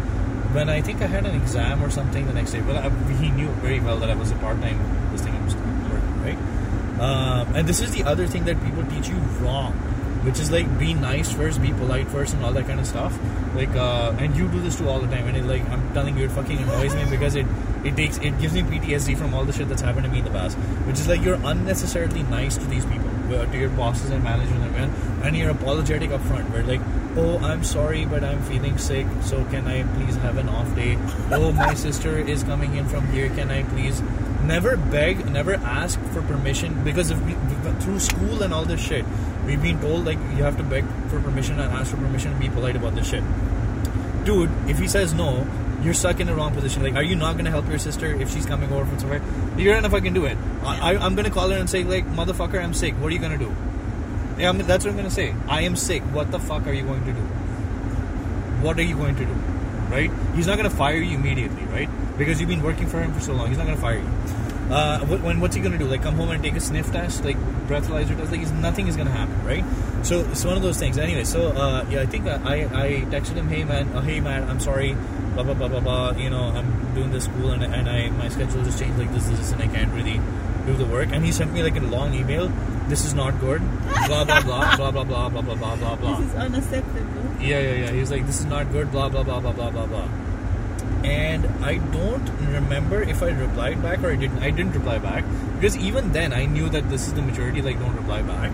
when 0.54 0.70
I 0.70 0.82
think 0.82 1.02
I 1.02 1.08
had 1.08 1.26
an 1.26 1.36
exam 1.36 1.84
or 1.84 1.90
something 1.90 2.26
the 2.28 2.34
next 2.34 2.52
day. 2.52 2.62
Well, 2.62 2.78
I, 2.78 2.90
he 3.14 3.30
knew 3.30 3.48
very 3.62 3.80
well 3.80 3.98
that 3.98 4.10
I 4.10 4.16
was 4.16 4.32
a 4.32 4.36
part-time 4.36 4.80
this 5.12 5.22
thing 5.22 5.36
I 5.36 5.44
was 5.44 5.56
working, 5.56 6.24
right? 6.24 6.38
Um, 7.00 7.56
and 7.56 7.68
this 7.68 7.82
is 7.82 7.92
the 7.92 8.04
other 8.04 8.28
thing 8.28 8.46
that 8.46 8.64
people 8.64 8.84
teach 8.86 9.10
you 9.10 9.16
wrong, 9.42 9.74
which 10.24 10.40
is 10.40 10.52
like 10.52 10.68
be 10.80 10.94
nice 10.94 11.32
first, 11.32 11.62
be 11.62 11.74
polite 11.74 12.08
first, 12.08 12.34
and 12.34 12.46
all 12.46 12.54
that 12.54 12.68
kind 12.68 12.80
of 12.80 12.88
stuff. 12.88 13.18
Like, 13.56 13.76
uh, 13.76 14.16
and 14.20 14.36
you 14.36 14.48
do 14.48 14.62
this 14.62 14.78
too 14.78 14.88
all 14.90 15.00
the 15.00 15.08
time. 15.08 15.28
And 15.28 15.38
it, 15.38 15.46
like, 15.46 15.68
I'm 15.70 15.94
telling 15.94 16.18
you, 16.18 16.26
it 16.26 16.32
fucking 16.32 16.58
annoys 16.58 16.96
me 16.96 17.06
because 17.10 17.36
it 17.36 17.46
it 17.84 17.96
takes 17.96 18.18
it 18.18 18.40
gives 18.40 18.54
me 18.54 18.62
PTSD 18.62 19.18
from 19.18 19.34
all 19.34 19.44
the 19.44 19.54
shit 19.54 19.68
that's 19.68 19.82
happened 19.82 20.06
to 20.06 20.12
me 20.12 20.20
in 20.20 20.26
the 20.26 20.32
past. 20.32 20.58
Which 20.88 21.00
is 21.00 21.08
like 21.08 21.22
you're 21.22 21.40
unnecessarily 21.44 22.24
nice 22.24 22.58
to 22.58 22.66
these 22.66 22.86
people, 22.86 23.10
to 23.30 23.58
your 23.58 23.70
bosses 23.70 24.10
and 24.10 24.24
managers 24.24 24.52
and 24.52 24.64
everyone, 24.64 24.90
and 25.24 25.38
you're 25.38 25.50
apologetic 25.50 26.12
up 26.12 26.22
front. 26.22 26.50
Where 26.52 26.64
like, 26.64 26.82
oh, 27.16 27.40
I'm 27.40 27.64
sorry, 27.64 28.06
but 28.06 28.24
I'm 28.24 28.42
feeling 28.44 28.78
sick, 28.78 29.06
so 29.22 29.44
can 29.46 29.68
I 29.68 29.84
please 29.96 30.16
have 30.18 30.38
an 30.38 30.50
off 30.50 30.74
day? 30.76 30.98
Oh, 31.32 31.52
my 31.52 31.74
sister 31.86 32.18
is 32.18 32.44
coming 32.44 32.76
in 32.76 32.88
from 32.88 33.08
here. 33.12 33.30
Can 33.30 33.52
I 33.52 33.64
please? 33.64 34.02
Never 34.44 34.76
beg, 34.76 35.26
never 35.30 35.54
ask 35.56 35.98
for 36.12 36.22
permission 36.22 36.84
because 36.84 37.12
if 37.12 37.22
we, 37.24 37.34
through 37.80 38.00
school 38.00 38.44
and 38.44 38.54
all 38.54 38.66
this 38.66 38.82
shit, 38.82 39.06
we've 39.46 39.62
been 39.62 39.80
told 39.80 40.06
like 40.06 40.18
you 40.36 40.44
have 40.44 40.58
to 40.58 40.64
beg 40.64 40.84
for 41.08 41.22
permission 41.22 41.62
and 41.62 41.72
ask 41.72 41.92
for 41.92 41.98
permission 41.98 42.32
and 42.32 42.42
be 42.42 42.50
polite 42.50 42.76
about 42.76 42.94
this 42.94 43.10
shit. 43.10 43.24
Dude, 44.26 44.52
if 44.68 44.80
he 44.80 44.88
says 44.90 45.14
no, 45.14 45.48
you're 45.84 45.94
stuck 45.94 46.20
in 46.20 46.28
the 46.28 46.34
wrong 46.34 46.54
position. 46.54 46.82
Like, 46.82 46.96
are 46.96 47.04
you 47.04 47.16
not 47.16 47.38
gonna 47.38 47.52
help 47.52 47.68
your 47.68 47.80
sister 47.80 48.14
if 48.14 48.32
she's 48.32 48.46
coming 48.46 48.72
over 48.72 48.86
from 48.86 49.00
somewhere? 49.00 49.22
You're 49.58 49.74
not 49.74 49.82
gonna 49.82 49.94
fucking 49.94 50.14
do 50.14 50.26
it. 50.26 50.38
I, 50.64 50.94
I, 50.94 51.06
am 51.06 51.16
gonna 51.16 51.30
call 51.30 51.50
her 51.50 51.58
and 51.58 51.70
say 51.70 51.84
like, 51.84 52.06
motherfucker, 52.08 52.64
I'm 52.64 52.74
sick. 52.74 52.94
What 52.96 53.08
are 53.08 53.16
you 53.16 53.20
gonna 53.20 53.38
do? 53.38 53.54
Yeah, 54.38 54.50
I 54.50 54.52
mean, 54.54 54.66
that's 54.66 54.86
what 54.86 54.92
I'm 54.92 54.98
gonna 54.98 55.12
say. 55.12 55.36
I 55.48 55.62
am 55.62 55.76
sick. 55.76 56.02
What 56.04 56.32
the 56.32 56.40
fuck 56.40 56.66
are 56.68 56.74
you 56.74 56.84
going 56.84 57.06
to 57.06 57.12
do? 57.12 57.22
What 58.64 58.80
are 58.80 58.84
you 58.84 58.96
going 58.96 59.16
to 59.16 59.26
do? 59.26 59.34
Right? 59.92 60.10
He's 60.36 60.48
not 60.48 60.58
gonna 60.58 60.70
fire 60.70 60.96
you 60.96 61.18
immediately, 61.18 61.64
right? 61.66 61.90
Because 62.18 62.40
you've 62.40 62.50
been 62.50 62.64
working 62.64 62.88
for 62.88 63.02
him 63.02 63.14
for 63.14 63.20
so 63.20 63.34
long. 63.34 63.50
He's 63.50 63.58
not 63.58 63.68
gonna 63.68 63.78
fire 63.78 64.00
you. 64.00 64.10
Uh, 64.74 65.00
what, 65.06 65.22
when 65.22 65.40
what's 65.40 65.56
he 65.56 65.62
gonna 65.62 65.78
do? 65.78 65.86
Like 65.86 66.02
come 66.02 66.16
home 66.16 66.32
and 66.32 66.42
take 66.42 66.56
a 66.56 66.60
sniff 66.60 66.92
test, 66.92 67.24
like 67.26 67.38
breathalyzer 67.68 68.18
test? 68.18 68.32
Like 68.32 68.40
he's, 68.40 68.52
nothing 68.52 68.88
is 68.88 68.96
gonna 68.96 69.12
happen, 69.12 69.44
right? 69.46 69.64
So 70.04 70.22
it's 70.22 70.44
one 70.46 70.58
of 70.58 70.64
those 70.64 70.80
things. 70.80 70.98
Anyway, 70.98 71.26
so 71.26 71.50
uh, 71.50 71.86
yeah, 71.90 72.02
I 72.02 72.06
think 72.06 72.26
I, 72.26 72.64
I 72.64 72.88
texted 73.12 73.36
him, 73.36 73.50
hey 73.50 73.64
man, 73.66 73.90
uh, 73.90 74.02
hey 74.02 74.20
man, 74.20 74.50
I'm 74.50 74.60
sorry, 74.60 74.96
blah 75.34 75.44
blah 75.44 75.54
blah 75.54 75.68
blah 75.68 75.80
blah. 75.80 76.12
You 76.18 76.30
know, 76.30 76.44
I'm 76.56 76.94
doing 76.96 77.12
this 77.12 77.26
school 77.26 77.52
and, 77.52 77.64
and 77.64 77.90
I 77.90 78.10
my 78.10 78.30
schedule 78.30 78.64
just 78.64 78.80
changed 78.80 78.98
like 78.98 79.12
this, 79.14 79.28
this, 79.28 79.52
and 79.52 79.62
I 79.62 79.68
can't 79.68 79.94
really 79.94 80.20
do 80.66 80.74
the 80.74 80.86
work. 80.86 81.10
And 81.12 81.26
he 81.26 81.32
sent 81.32 81.54
me 81.54 81.64
like 81.64 81.76
a 81.76 81.82
long 81.82 82.14
email. 82.14 82.52
This 82.88 83.06
is 83.06 83.14
not 83.14 83.40
good. 83.40 83.62
Blah 84.08 84.26
blah 84.26 84.42
blah 84.42 84.76
blah 84.76 84.92
blah 84.92 85.04
blah 85.04 85.30
blah 85.30 85.42
blah 85.42 85.56
blah 85.56 85.76
blah 85.76 85.96
blah. 85.96 86.20
This 86.20 86.30
is 86.30 86.36
unacceptable. 86.36 87.24
Yeah 87.42 87.60
yeah 87.60 87.74
yeah. 87.86 87.92
He's 87.92 88.12
like, 88.12 88.26
this 88.26 88.40
is 88.40 88.46
not 88.46 88.72
good. 88.72 88.92
Blah 88.92 89.10
blah 89.10 89.24
blah 89.24 89.40
blah 89.40 89.52
blah 89.52 89.72
blah 89.72 89.86
blah. 89.86 90.08
And 91.04 91.46
I 91.64 91.78
don't 91.92 92.30
remember 92.48 93.02
if 93.04 93.22
I 93.22 93.30
replied 93.30 93.82
back 93.82 94.04
or 94.04 94.12
I 94.12 94.16
didn't. 94.16 94.40
I 94.40 94.52
didn't 94.52 94.74
reply 94.74 95.00
back 95.00 95.26
because 95.56 95.76
even 95.78 96.12
then 96.14 96.32
I 96.32 96.46
knew 96.46 96.70
that 96.70 96.90
this 96.90 97.08
is 97.08 97.14
the 97.14 97.22
majority. 97.22 97.62
Like, 97.62 97.80
don't 97.80 97.96
reply 97.96 98.22
back. 98.22 98.52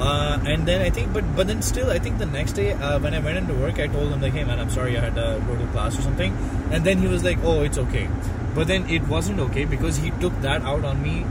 Uh, 0.00 0.38
and 0.46 0.66
then 0.66 0.80
I 0.80 0.90
think, 0.90 1.12
but 1.12 1.24
but 1.34 1.48
then 1.48 1.60
still, 1.60 1.90
I 1.90 1.98
think 1.98 2.18
the 2.18 2.26
next 2.26 2.52
day 2.52 2.72
uh, 2.72 2.98
when 3.00 3.14
I 3.14 3.18
went 3.18 3.36
into 3.38 3.54
work, 3.54 3.80
I 3.80 3.88
told 3.88 4.12
him 4.12 4.20
like, 4.20 4.32
"Hey 4.32 4.44
man, 4.44 4.60
I'm 4.60 4.70
sorry, 4.70 4.96
I 4.96 5.00
had 5.00 5.16
to 5.16 5.42
go 5.46 5.56
to 5.56 5.66
class 5.72 5.98
or 5.98 6.02
something." 6.02 6.36
And 6.70 6.84
then 6.84 6.98
he 6.98 7.08
was 7.08 7.24
like, 7.24 7.38
"Oh, 7.42 7.62
it's 7.62 7.78
okay," 7.78 8.08
but 8.54 8.68
then 8.68 8.88
it 8.88 9.08
wasn't 9.08 9.40
okay 9.48 9.64
because 9.64 9.96
he 9.96 10.12
took 10.22 10.40
that 10.42 10.62
out 10.62 10.84
on 10.84 11.02
me 11.02 11.26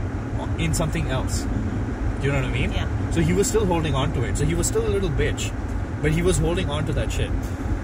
in 0.58 0.74
something 0.74 1.08
else. 1.08 1.42
Do 2.20 2.26
you 2.26 2.32
know 2.32 2.42
what 2.42 2.50
I 2.50 2.52
mean? 2.52 2.72
Yeah. 2.72 3.10
So 3.12 3.20
he 3.20 3.32
was 3.32 3.48
still 3.48 3.64
holding 3.64 3.94
on 3.94 4.12
to 4.12 4.24
it. 4.24 4.36
So 4.36 4.44
he 4.44 4.54
was 4.54 4.66
still 4.66 4.86
a 4.86 4.92
little 4.96 5.08
bitch, 5.08 5.50
but 6.02 6.12
he 6.12 6.20
was 6.20 6.38
holding 6.38 6.68
on 6.68 6.84
to 6.86 6.92
that 6.92 7.12
shit. 7.12 7.30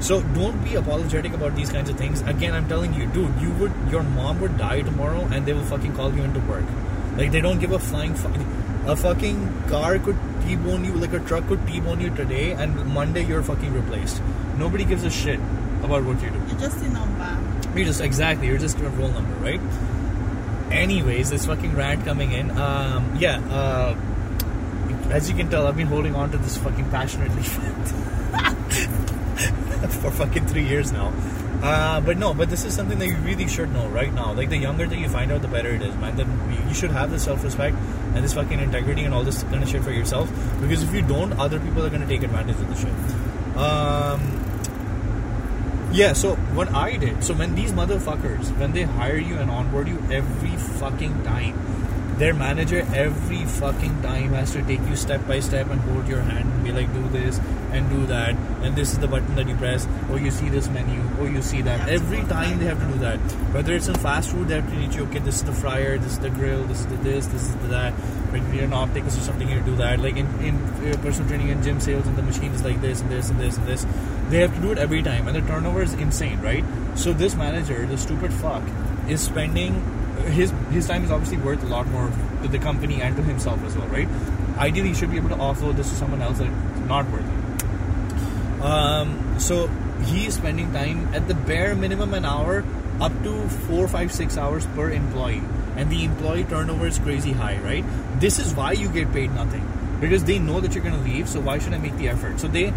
So 0.00 0.20
don't 0.38 0.62
be 0.64 0.74
apologetic 0.74 1.32
about 1.32 1.56
these 1.56 1.70
kinds 1.70 1.88
of 1.88 1.96
things. 1.96 2.20
Again, 2.22 2.52
I'm 2.52 2.68
telling 2.68 2.92
you, 2.94 3.06
dude, 3.06 3.40
you 3.40 3.50
would 3.52 3.72
your 3.90 4.02
mom 4.02 4.40
would 4.40 4.58
die 4.58 4.82
tomorrow 4.82 5.26
and 5.32 5.46
they 5.46 5.54
will 5.54 5.64
fucking 5.64 5.94
call 5.94 6.12
you 6.12 6.22
into 6.22 6.40
work. 6.40 6.64
Like 7.16 7.32
they 7.32 7.40
don't 7.40 7.58
give 7.58 7.72
a 7.72 7.78
flying 7.78 8.14
fuck. 8.14 8.36
A 8.86 8.94
fucking 8.94 9.64
car 9.68 9.98
could 9.98 10.16
T-bone 10.42 10.84
you, 10.84 10.92
like 10.94 11.12
a 11.14 11.18
truck 11.20 11.46
could 11.48 11.66
T-bone 11.66 12.00
you 12.00 12.10
today, 12.14 12.52
and 12.52 12.86
Monday 12.86 13.24
you're 13.24 13.42
fucking 13.42 13.72
replaced. 13.72 14.22
Nobody 14.58 14.84
gives 14.84 15.02
a 15.04 15.10
shit 15.10 15.40
about 15.82 16.04
what 16.04 16.22
you 16.22 16.30
do. 16.30 16.38
You're 16.48 16.60
just 16.60 16.76
a 16.84 16.88
number. 16.90 17.40
You're 17.74 17.86
just 17.86 18.00
exactly. 18.00 18.46
You're 18.46 18.58
just 18.58 18.78
a 18.78 18.88
roll 18.90 19.08
number, 19.08 19.34
right? 19.36 19.60
Anyways, 20.70 21.30
this 21.30 21.46
fucking 21.46 21.74
rant 21.74 22.04
coming 22.04 22.32
in. 22.32 22.50
Um, 22.50 23.16
yeah. 23.18 23.38
Uh, 23.50 23.96
as 25.10 25.28
you 25.30 25.36
can 25.36 25.48
tell, 25.50 25.66
I've 25.66 25.76
been 25.76 25.86
holding 25.86 26.14
on 26.14 26.30
to 26.32 26.38
this 26.38 26.56
fucking 26.58 26.90
passionately 26.90 27.42
for 30.02 30.10
fucking 30.10 30.46
three 30.46 30.66
years 30.66 30.92
now. 30.92 31.12
Uh, 31.64 31.98
but 32.02 32.18
no, 32.18 32.34
but 32.34 32.50
this 32.50 32.62
is 32.64 32.74
something 32.74 32.98
that 32.98 33.06
you 33.06 33.16
really 33.16 33.48
should 33.48 33.72
know 33.72 33.88
right 33.88 34.12
now. 34.12 34.34
Like 34.34 34.50
the 34.50 34.58
younger 34.58 34.86
that 34.86 34.98
you 34.98 35.08
find 35.08 35.32
out, 35.32 35.40
the 35.40 35.48
better 35.48 35.70
it 35.70 35.80
is, 35.80 35.94
man. 35.96 36.14
That 36.16 36.26
you 36.68 36.74
should 36.74 36.90
have 36.90 37.10
this 37.10 37.24
self-respect 37.24 37.74
and 38.14 38.22
this 38.22 38.34
fucking 38.34 38.60
integrity 38.60 39.04
and 39.04 39.14
all 39.14 39.24
this 39.24 39.42
kind 39.44 39.62
of 39.62 39.68
shit 39.68 39.82
for 39.82 39.90
yourself. 39.90 40.30
Because 40.60 40.82
if 40.82 40.92
you 40.92 41.00
don't, 41.00 41.32
other 41.34 41.58
people 41.58 41.82
are 41.84 41.88
gonna 41.88 42.06
take 42.06 42.22
advantage 42.22 42.56
of 42.56 42.68
the 42.68 42.74
shit. 42.74 43.56
Um, 43.56 44.20
yeah. 45.92 46.12
So 46.12 46.34
what 46.52 46.70
I 46.74 46.98
did. 46.98 47.24
So 47.24 47.32
when 47.32 47.54
these 47.54 47.72
motherfuckers, 47.72 48.54
when 48.58 48.72
they 48.72 48.82
hire 48.82 49.16
you 49.16 49.36
and 49.38 49.50
onboard 49.50 49.88
you 49.88 50.02
every 50.10 50.56
fucking 50.78 51.22
time, 51.24 51.58
their 52.18 52.34
manager 52.34 52.86
every 52.94 53.44
fucking 53.44 54.02
time 54.02 54.32
has 54.32 54.52
to 54.52 54.62
take 54.62 54.80
you 54.88 54.96
step 54.96 55.26
by 55.26 55.40
step 55.40 55.68
and 55.70 55.80
hold 55.80 56.06
your 56.06 56.20
hand 56.20 56.52
and 56.52 56.64
be 56.64 56.72
like, 56.72 56.92
do 56.92 57.08
this 57.08 57.40
and 57.72 57.90
do 57.90 58.06
that, 58.06 58.36
and 58.62 58.76
this 58.76 58.92
is 58.92 58.98
the 58.98 59.08
button 59.08 59.34
that 59.34 59.48
you 59.48 59.56
press, 59.56 59.88
or 60.08 60.18
you 60.18 60.30
see 60.30 60.48
this 60.48 60.68
menu, 60.68 61.02
or 61.20 61.28
you 61.28 61.42
see 61.42 61.60
that. 61.62 61.88
Every 61.88 62.22
time 62.24 62.60
they 62.60 62.66
have 62.66 62.78
to 62.78 62.86
do 62.86 62.98
that. 63.00 63.18
Whether 63.52 63.74
it's 63.74 63.88
in 63.88 63.94
fast 63.96 64.30
food, 64.30 64.46
they 64.46 64.60
have 64.60 64.70
to 64.70 64.76
teach 64.76 64.94
you, 64.94 65.02
okay, 65.06 65.18
this 65.18 65.36
is 65.36 65.42
the 65.42 65.52
fryer, 65.52 65.98
this 65.98 66.12
is 66.12 66.18
the 66.20 66.30
grill, 66.30 66.62
this 66.64 66.80
is 66.80 66.86
the 66.86 66.96
this, 66.96 67.26
this 67.26 67.42
is 67.42 67.56
the 67.56 67.66
that. 67.68 67.92
When 68.30 68.54
you're 68.54 68.64
an 68.64 68.72
optics 68.72 69.16
or 69.16 69.20
something, 69.20 69.48
you 69.48 69.60
do 69.60 69.76
that. 69.76 69.98
Like 69.98 70.16
in, 70.16 70.26
in 70.40 70.56
uh, 70.56 70.96
personal 71.02 71.28
training 71.28 71.50
and 71.50 71.62
gym 71.64 71.80
sales, 71.80 72.06
and 72.06 72.16
the 72.16 72.22
machine 72.22 72.52
is 72.52 72.62
like 72.62 72.80
this 72.80 73.00
and 73.00 73.10
this 73.10 73.28
and 73.28 73.40
this 73.40 73.56
and 73.56 73.66
this. 73.66 73.86
They 74.28 74.38
have 74.38 74.54
to 74.54 74.60
do 74.60 74.70
it 74.70 74.78
every 74.78 75.02
time, 75.02 75.26
and 75.26 75.36
the 75.36 75.40
turnover 75.42 75.82
is 75.82 75.94
insane, 75.94 76.40
right? 76.40 76.64
So 76.94 77.12
this 77.12 77.34
manager, 77.34 77.86
the 77.86 77.98
stupid 77.98 78.32
fuck, 78.32 78.62
is 79.08 79.20
spending 79.20 79.82
his 80.22 80.52
his 80.70 80.86
time 80.86 81.04
is 81.04 81.10
obviously 81.10 81.38
worth 81.38 81.62
a 81.62 81.66
lot 81.66 81.86
more 81.88 82.10
to 82.42 82.48
the 82.48 82.58
company 82.58 83.02
and 83.02 83.16
to 83.16 83.22
himself 83.22 83.62
as 83.64 83.76
well, 83.76 83.88
right? 83.88 84.08
Ideally, 84.58 84.88
he 84.88 84.94
should 84.94 85.10
be 85.10 85.16
able 85.16 85.30
to 85.30 85.36
offload 85.36 85.76
this 85.76 85.90
to 85.90 85.96
someone 85.96 86.22
else 86.22 86.38
that's 86.38 86.88
not 86.88 87.10
worth 87.10 87.24
it. 87.24 88.62
Um, 88.62 89.38
so 89.38 89.66
he 90.04 90.26
is 90.26 90.34
spending 90.34 90.72
time 90.72 91.14
at 91.14 91.28
the 91.28 91.34
bare 91.34 91.74
minimum 91.74 92.14
an 92.14 92.24
hour, 92.24 92.64
up 93.00 93.12
to 93.24 93.48
four, 93.66 93.88
five, 93.88 94.12
six 94.12 94.36
hours 94.36 94.66
per 94.74 94.90
employee, 94.90 95.42
and 95.76 95.90
the 95.90 96.04
employee 96.04 96.44
turnover 96.44 96.86
is 96.86 96.98
crazy 96.98 97.32
high, 97.32 97.58
right? 97.58 97.84
This 98.20 98.38
is 98.38 98.54
why 98.54 98.72
you 98.72 98.88
get 98.88 99.12
paid 99.12 99.34
nothing 99.34 99.68
because 100.00 100.24
they 100.24 100.38
know 100.38 100.60
that 100.60 100.74
you're 100.74 100.84
going 100.84 100.96
to 100.96 101.10
leave. 101.10 101.28
So 101.28 101.40
why 101.40 101.58
should 101.58 101.72
I 101.72 101.78
make 101.78 101.96
the 101.96 102.08
effort? 102.08 102.40
So 102.40 102.48
they 102.48 102.72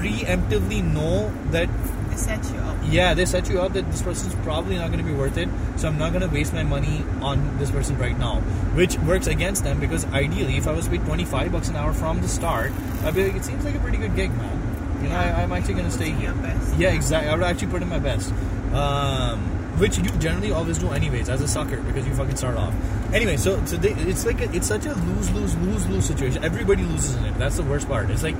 preemptively 0.00 0.82
know 0.82 1.32
that 1.50 1.68
They 2.10 2.16
set 2.16 2.44
you 2.52 2.58
up. 2.60 2.76
yeah, 2.88 3.14
they 3.14 3.24
set 3.24 3.48
you 3.48 3.60
up 3.60 3.72
that 3.74 3.90
this 3.90 4.02
person's 4.02 4.34
probably 4.36 4.76
not 4.76 4.88
going 4.92 4.98
to 5.04 5.04
be 5.04 5.14
worth 5.14 5.36
it, 5.36 5.48
so 5.76 5.88
I'm 5.88 5.98
not 5.98 6.12
going 6.12 6.26
to 6.28 6.32
waste 6.34 6.52
my 6.52 6.62
money 6.62 7.04
on 7.20 7.58
this 7.58 7.70
person 7.70 7.98
right 7.98 8.18
now. 8.18 8.40
Which 8.74 8.98
works 9.00 9.26
against 9.26 9.64
them 9.64 9.80
because 9.80 10.04
ideally, 10.12 10.56
if 10.56 10.66
I 10.66 10.72
was 10.72 10.88
paid 10.88 11.04
25 11.04 11.52
bucks 11.52 11.68
an 11.68 11.76
hour 11.76 11.92
from 11.92 12.20
the 12.20 12.28
start, 12.28 12.72
I'd 13.04 13.14
be 13.14 13.24
like, 13.26 13.36
it 13.36 13.44
seems 13.44 13.64
like 13.64 13.74
a 13.74 13.80
pretty 13.80 13.98
good 13.98 14.14
gig, 14.16 14.30
man. 14.36 15.02
You 15.02 15.08
know, 15.10 15.16
I, 15.16 15.42
I'm 15.42 15.52
actually 15.52 15.74
going 15.74 15.86
to 15.86 15.92
stay 15.92 16.10
here. 16.10 16.34
Yeah, 16.78 16.90
exactly. 16.92 17.30
I 17.30 17.34
would 17.34 17.44
actually 17.44 17.68
put 17.68 17.82
in 17.82 17.88
my 17.88 17.98
best. 17.98 18.32
Um, 18.72 19.52
which 19.78 19.98
you 19.98 20.04
generally 20.18 20.50
always 20.52 20.78
do 20.78 20.88
anyways 20.90 21.28
as 21.28 21.42
a 21.42 21.48
sucker 21.48 21.82
because 21.82 22.06
you 22.06 22.14
fucking 22.14 22.36
start 22.36 22.56
off. 22.56 22.74
Anyway, 23.12 23.36
so 23.36 23.62
so 23.66 23.76
they, 23.76 23.90
it's 23.92 24.24
like 24.24 24.40
a, 24.40 24.50
it's 24.56 24.66
such 24.66 24.86
a 24.86 24.94
lose 24.94 25.30
lose 25.32 25.54
lose 25.56 25.86
lose 25.86 26.04
situation. 26.06 26.42
Everybody 26.42 26.82
loses 26.82 27.14
in 27.16 27.24
it. 27.26 27.38
That's 27.38 27.56
the 27.56 27.62
worst 27.62 27.86
part. 27.86 28.08
It's 28.10 28.22
like 28.22 28.36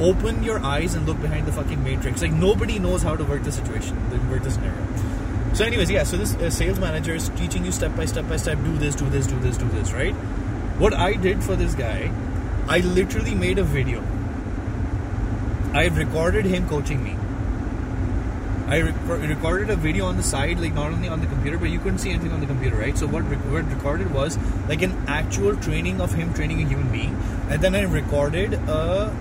open 0.00 0.42
your 0.42 0.58
eyes 0.60 0.94
and 0.94 1.06
look 1.06 1.20
behind 1.20 1.46
the 1.46 1.52
fucking 1.52 1.82
matrix. 1.84 2.22
Like 2.22 2.32
nobody 2.32 2.78
knows 2.78 3.02
how 3.02 3.16
to 3.16 3.24
work 3.24 3.44
the 3.44 3.52
situation, 3.52 3.96
work 4.30 4.42
the 4.42 4.50
scenario. 4.50 4.86
So, 5.52 5.64
anyways, 5.64 5.90
yeah. 5.90 6.04
So 6.04 6.16
this 6.16 6.34
uh, 6.36 6.48
sales 6.48 6.78
manager 6.78 7.14
is 7.14 7.28
teaching 7.30 7.64
you 7.64 7.72
step 7.72 7.96
by 7.96 8.04
step 8.04 8.28
by 8.28 8.36
step. 8.36 8.58
Do 8.62 8.76
this, 8.78 8.94
do 8.94 9.08
this, 9.10 9.26
do 9.26 9.38
this, 9.40 9.56
do 9.56 9.68
this. 9.68 9.92
Right? 9.92 10.14
What 10.84 10.94
I 10.94 11.14
did 11.14 11.42
for 11.42 11.56
this 11.56 11.74
guy, 11.74 12.10
I 12.68 12.78
literally 12.78 13.34
made 13.34 13.58
a 13.58 13.64
video. 13.64 14.02
I 15.72 15.86
recorded 15.86 16.44
him 16.46 16.68
coaching 16.68 17.02
me. 17.04 17.16
I 18.68 18.82
rec- 18.82 19.28
recorded 19.28 19.70
a 19.70 19.76
video 19.76 20.06
on 20.06 20.16
the 20.16 20.22
side, 20.22 20.60
like 20.60 20.74
not 20.74 20.92
only 20.92 21.08
on 21.08 21.20
the 21.20 21.26
computer, 21.26 21.58
but 21.58 21.70
you 21.70 21.80
couldn't 21.80 21.98
see 21.98 22.10
anything 22.10 22.32
on 22.32 22.40
the 22.40 22.46
computer, 22.46 22.76
right? 22.76 22.96
So 22.96 23.08
what, 23.08 23.28
rec- 23.28 23.40
what 23.50 23.64
recorded 23.68 24.14
was 24.14 24.38
like 24.68 24.82
an 24.82 24.96
actual 25.08 25.56
training 25.56 26.00
of 26.00 26.14
him 26.14 26.32
training 26.34 26.62
a 26.62 26.68
human 26.68 26.90
being, 26.92 27.20
and 27.48 27.60
then 27.60 27.74
I 27.74 27.82
recorded 27.82 28.54
a 28.54 29.14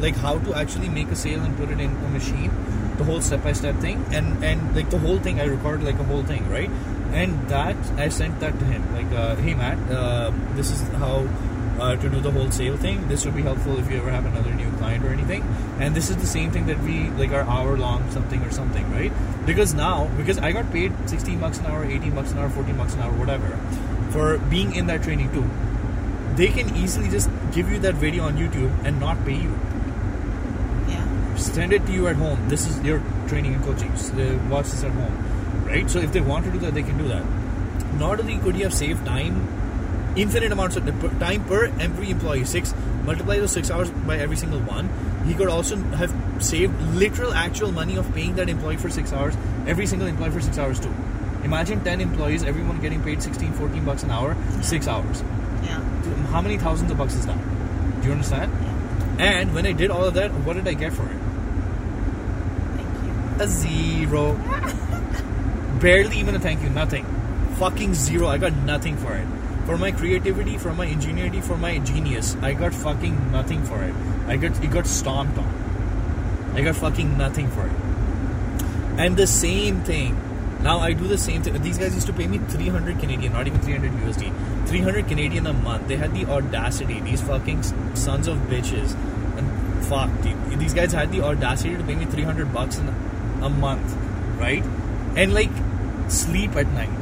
like 0.00 0.16
how 0.16 0.38
to 0.38 0.54
actually 0.54 0.88
make 0.88 1.08
a 1.08 1.16
sale 1.16 1.42
and 1.42 1.56
put 1.56 1.70
it 1.70 1.80
in 1.80 1.90
a 1.90 2.08
machine, 2.10 2.50
the 2.96 3.04
whole 3.04 3.20
step 3.20 3.42
by 3.42 3.52
step 3.52 3.76
thing, 3.76 4.04
and 4.12 4.44
and 4.44 4.76
like 4.76 4.90
the 4.90 4.98
whole 4.98 5.18
thing. 5.18 5.40
I 5.40 5.44
recorded 5.44 5.84
like 5.84 5.98
a 5.98 6.04
whole 6.04 6.22
thing, 6.22 6.48
right? 6.48 6.70
And 7.12 7.48
that 7.48 7.76
I 7.96 8.08
sent 8.08 8.40
that 8.40 8.58
to 8.58 8.64
him, 8.64 8.82
like, 8.94 9.10
uh, 9.12 9.36
hey 9.36 9.54
Matt, 9.54 9.78
uh, 9.90 10.32
this 10.54 10.70
is 10.70 10.88
how. 11.04 11.28
Uh, 11.76 11.94
to 11.94 12.08
do 12.08 12.20
the 12.20 12.30
whole 12.30 12.50
sale 12.50 12.74
thing, 12.74 13.06
this 13.06 13.26
would 13.26 13.36
be 13.36 13.42
helpful 13.42 13.78
if 13.78 13.90
you 13.90 13.98
ever 13.98 14.10
have 14.10 14.24
another 14.24 14.50
new 14.54 14.70
client 14.78 15.04
or 15.04 15.10
anything. 15.10 15.42
And 15.78 15.94
this 15.94 16.08
is 16.08 16.16
the 16.16 16.26
same 16.26 16.50
thing 16.50 16.64
that 16.68 16.80
we 16.80 17.10
like 17.18 17.32
our 17.32 17.42
hour 17.42 17.76
long 17.76 18.10
something 18.12 18.40
or 18.44 18.50
something, 18.50 18.90
right? 18.92 19.12
Because 19.44 19.74
now, 19.74 20.08
because 20.16 20.38
I 20.38 20.52
got 20.52 20.72
paid 20.72 20.94
16 21.04 21.38
bucks 21.38 21.58
an 21.58 21.66
hour, 21.66 21.84
18 21.84 22.14
bucks 22.14 22.32
an 22.32 22.38
hour, 22.38 22.48
14 22.48 22.78
bucks 22.78 22.94
an 22.94 23.00
hour, 23.00 23.12
whatever, 23.12 23.58
for 24.10 24.38
being 24.48 24.74
in 24.74 24.86
that 24.86 25.02
training 25.02 25.30
too 25.34 25.44
they 26.36 26.48
can 26.48 26.76
easily 26.76 27.08
just 27.08 27.30
give 27.52 27.70
you 27.70 27.78
that 27.80 27.94
video 27.94 28.24
on 28.24 28.36
YouTube 28.36 28.70
and 28.84 29.00
not 29.00 29.24
pay 29.24 29.36
you. 29.36 29.58
Send 31.36 31.72
it 31.72 31.84
to 31.86 31.92
you 31.92 32.06
at 32.08 32.16
home. 32.16 32.48
This 32.48 32.66
is 32.68 32.80
your 32.82 33.02
training 33.28 33.54
and 33.54 33.64
coaching. 33.64 33.94
So 33.96 34.14
they 34.14 34.34
watch 34.48 34.66
this 34.66 34.84
at 34.84 34.90
home, 34.92 35.64
right? 35.66 35.88
So 35.90 35.98
if 35.98 36.12
they 36.12 36.20
want 36.20 36.44
to 36.46 36.50
do 36.50 36.58
that, 36.60 36.74
they 36.74 36.82
can 36.82 36.96
do 36.98 37.08
that. 37.08 37.24
Not 37.98 38.20
only 38.20 38.38
could 38.38 38.56
you 38.56 38.64
have 38.64 38.74
saved 38.74 39.04
time, 39.04 39.46
infinite 40.16 40.50
amounts 40.52 40.76
of 40.76 40.84
time 41.20 41.44
per 41.44 41.66
every 41.78 42.10
employee, 42.10 42.44
six 42.44 42.74
multiply 43.04 43.38
those 43.38 43.52
six 43.52 43.70
hours 43.70 43.90
by 43.90 44.18
every 44.18 44.36
single 44.36 44.60
one. 44.60 44.88
He 45.26 45.34
could 45.34 45.48
also 45.48 45.76
have 45.76 46.14
saved 46.42 46.80
literal 46.94 47.32
actual 47.32 47.72
money 47.72 47.96
of 47.96 48.12
paying 48.14 48.34
that 48.36 48.48
employee 48.48 48.76
for 48.76 48.90
six 48.90 49.12
hours, 49.12 49.36
every 49.66 49.86
single 49.86 50.08
employee 50.08 50.30
for 50.30 50.40
six 50.40 50.58
hours 50.58 50.80
too. 50.80 50.92
Imagine 51.44 51.82
10 51.84 52.00
employees, 52.00 52.42
everyone 52.42 52.80
getting 52.80 53.02
paid 53.02 53.22
16, 53.22 53.52
14 53.52 53.84
bucks 53.84 54.02
an 54.02 54.10
hour, 54.10 54.36
six 54.62 54.88
hours 54.88 55.22
Yeah. 55.62 55.80
how 56.32 56.40
many 56.40 56.58
thousands 56.58 56.90
of 56.90 56.98
bucks 56.98 57.14
is 57.14 57.26
that? 57.26 57.38
Do 58.00 58.06
you 58.08 58.12
understand? 58.12 58.52
Yeah. 59.18 59.24
And 59.40 59.54
when 59.54 59.66
I 59.66 59.72
did 59.72 59.90
all 59.90 60.04
of 60.04 60.14
that, 60.14 60.32
what 60.44 60.54
did 60.54 60.66
I 60.66 60.74
get 60.74 60.92
for 60.92 61.04
it? 61.04 61.16
A 63.38 63.46
zero. 63.46 64.32
Barely 65.80 66.18
even 66.18 66.34
a 66.34 66.38
thank 66.38 66.62
you, 66.62 66.70
nothing. 66.70 67.04
Fucking 67.58 67.94
zero. 67.94 68.28
I 68.28 68.38
got 68.38 68.54
nothing 68.54 68.96
for 68.96 69.14
it. 69.14 69.26
For 69.66 69.76
my 69.76 69.90
creativity, 69.90 70.58
for 70.58 70.72
my 70.72 70.86
ingenuity, 70.86 71.40
for 71.40 71.56
my 71.56 71.78
genius, 71.78 72.36
I 72.40 72.54
got 72.54 72.72
fucking 72.72 73.32
nothing 73.32 73.64
for 73.64 73.82
it. 73.82 73.94
I 74.26 74.36
got 74.36 74.62
it 74.62 74.70
got 74.70 74.86
stomped 74.86 75.36
on. 75.36 76.52
I 76.54 76.62
got 76.62 76.76
fucking 76.76 77.18
nothing 77.18 77.50
for 77.50 77.66
it. 77.66 77.72
And 78.98 79.16
the 79.16 79.26
same 79.26 79.82
thing. 79.82 80.16
Now 80.62 80.78
I 80.78 80.94
do 80.94 81.06
the 81.06 81.18
same 81.18 81.42
thing. 81.42 81.60
These 81.60 81.78
guys 81.78 81.94
used 81.94 82.06
to 82.06 82.14
pay 82.14 82.26
me 82.26 82.38
300 82.38 82.98
Canadian, 82.98 83.34
not 83.34 83.46
even 83.46 83.60
300 83.60 83.92
USD. 83.92 84.66
300 84.66 85.08
Canadian 85.08 85.46
a 85.46 85.52
month. 85.52 85.88
They 85.88 85.96
had 85.96 86.14
the 86.14 86.24
audacity. 86.24 87.00
These 87.00 87.20
fucking 87.20 87.62
sons 87.94 88.28
of 88.28 88.38
bitches. 88.48 88.94
And 89.36 89.84
fuck, 89.84 90.10
dude. 90.22 90.58
These 90.58 90.72
guys 90.72 90.92
had 90.92 91.12
the 91.12 91.20
audacity 91.20 91.76
to 91.76 91.84
pay 91.84 91.96
me 91.96 92.06
300 92.06 92.54
bucks 92.54 92.78
in 92.78 92.86
a 93.46 93.50
month, 93.50 93.94
right? 94.38 94.62
And 95.16 95.32
like 95.32 95.50
sleep 96.08 96.54
at 96.56 96.66
night. 96.72 97.00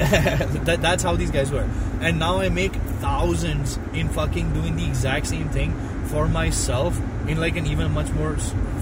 that, 0.64 0.78
that's 0.80 1.02
how 1.02 1.14
these 1.16 1.30
guys 1.30 1.50
were. 1.50 1.68
And 2.00 2.18
now 2.18 2.38
I 2.40 2.48
make 2.48 2.74
thousands 3.00 3.78
in 3.92 4.08
fucking 4.08 4.52
doing 4.54 4.76
the 4.76 4.86
exact 4.86 5.26
same 5.26 5.48
thing 5.50 5.72
for 6.06 6.26
myself 6.28 6.98
in 7.28 7.38
like 7.38 7.56
an 7.56 7.66
even 7.66 7.92
much 7.92 8.10
more 8.10 8.36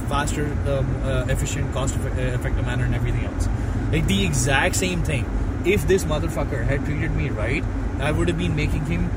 faster, 0.08 0.46
um, 0.66 1.02
uh, 1.04 1.26
efficient, 1.28 1.72
cost 1.72 1.96
uh, 1.96 2.08
effective 2.38 2.64
manner 2.64 2.84
and 2.84 2.94
everything 2.94 3.24
else. 3.24 3.48
Like 3.92 4.06
the 4.06 4.24
exact 4.24 4.76
same 4.76 5.02
thing. 5.02 5.24
If 5.66 5.86
this 5.88 6.04
motherfucker 6.04 6.64
had 6.64 6.84
treated 6.84 7.10
me 7.14 7.30
right, 7.30 7.64
I 7.98 8.12
would 8.12 8.28
have 8.28 8.38
been 8.38 8.54
making 8.54 8.86
him 8.86 9.10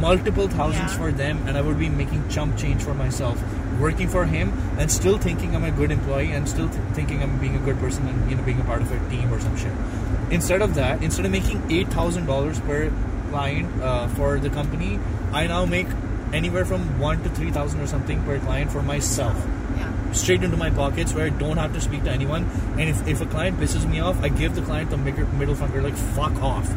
multiple 0.00 0.48
thousands 0.48 0.92
Yeah. 0.92 0.98
for 0.98 1.12
them 1.12 1.46
and 1.46 1.58
I 1.58 1.60
would 1.60 1.78
be 1.78 1.88
making 1.88 2.28
chump 2.28 2.56
change 2.56 2.82
for 2.82 2.94
myself. 2.94 3.42
Working 3.80 4.08
for 4.08 4.24
him 4.26 4.52
and 4.78 4.90
still 4.90 5.18
thinking 5.18 5.54
I'm 5.56 5.64
a 5.64 5.70
good 5.70 5.90
employee 5.90 6.32
and 6.32 6.48
still 6.48 6.68
th- 6.68 6.80
thinking 6.94 7.22
I'm 7.22 7.38
being 7.38 7.56
a 7.56 7.58
good 7.60 7.78
person 7.78 8.06
and 8.06 8.30
you 8.30 8.36
know 8.36 8.42
being 8.42 8.60
a 8.60 8.64
part 8.64 8.82
of 8.82 8.92
a 8.92 9.10
team 9.10 9.32
or 9.32 9.40
some 9.40 9.56
shit. 9.56 9.72
Instead 10.30 10.62
of 10.62 10.74
that, 10.76 11.02
instead 11.02 11.24
of 11.26 11.32
making 11.32 11.62
eight 11.70 11.88
thousand 11.88 12.26
dollars 12.26 12.60
per 12.60 12.92
client 13.30 13.82
uh, 13.82 14.06
for 14.08 14.38
the 14.38 14.50
company, 14.50 14.98
I 15.32 15.46
now 15.46 15.64
make 15.64 15.88
anywhere 16.32 16.64
from 16.64 16.98
one 17.00 17.22
to 17.24 17.28
three 17.30 17.50
thousand 17.50 17.80
or 17.80 17.86
something 17.86 18.22
per 18.24 18.38
client 18.38 18.70
for 18.70 18.82
myself 18.82 19.36
Yeah. 19.76 19.90
straight 20.12 20.42
into 20.44 20.56
my 20.56 20.70
pockets 20.70 21.12
where 21.14 21.26
I 21.26 21.30
don't 21.30 21.56
have 21.56 21.72
to 21.74 21.80
speak 21.80 22.04
to 22.04 22.10
anyone. 22.10 22.44
And 22.78 22.88
if, 22.88 23.06
if 23.08 23.20
a 23.20 23.26
client 23.26 23.58
pisses 23.58 23.88
me 23.88 24.00
off, 24.00 24.22
I 24.22 24.28
give 24.28 24.54
the 24.54 24.62
client 24.62 24.90
the 24.90 24.96
middle 24.98 25.26
middle 25.42 25.54
finger, 25.54 25.82
like 25.82 25.96
fuck 25.96 26.40
off. 26.42 26.70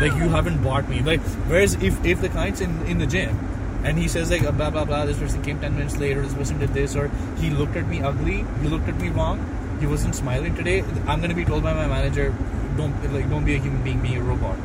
Like 0.00 0.12
you 0.14 0.28
haven't 0.28 0.62
bought 0.62 0.88
me. 0.88 1.00
Like 1.02 1.20
whereas 1.48 1.74
if, 1.74 2.04
if 2.04 2.20
the 2.20 2.28
client's 2.28 2.60
in, 2.60 2.82
in 2.86 2.98
the 2.98 3.06
gym 3.06 3.38
and 3.84 3.98
he 3.98 4.08
says 4.08 4.30
like 4.30 4.42
blah 4.56 4.70
blah 4.70 4.84
blah, 4.84 5.04
this 5.06 5.18
person 5.18 5.42
came 5.42 5.60
ten 5.60 5.76
minutes 5.76 5.96
later, 5.98 6.22
this 6.22 6.34
person 6.34 6.58
did 6.58 6.74
this, 6.74 6.96
or 6.96 7.10
he 7.38 7.50
looked 7.50 7.76
at 7.76 7.86
me 7.86 8.02
ugly, 8.02 8.44
he 8.62 8.68
looked 8.68 8.88
at 8.88 8.96
me 8.96 9.10
wrong, 9.10 9.38
he 9.80 9.86
wasn't 9.86 10.14
smiling 10.14 10.54
today, 10.54 10.80
I'm 11.06 11.20
gonna 11.20 11.34
be 11.34 11.44
told 11.44 11.62
by 11.62 11.74
my 11.74 11.86
manager, 11.86 12.34
don't 12.76 13.12
like 13.12 13.28
don't 13.30 13.44
be 13.44 13.54
a 13.54 13.58
human 13.58 13.82
being, 13.82 14.00
be 14.00 14.14
a 14.16 14.22
robot. 14.22 14.58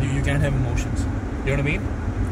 You, 0.00 0.08
you 0.08 0.22
can't 0.22 0.42
have 0.42 0.54
emotions. 0.54 1.00
You 1.44 1.56
know 1.56 1.56
what 1.56 1.60
I 1.60 1.62
mean? 1.62 1.82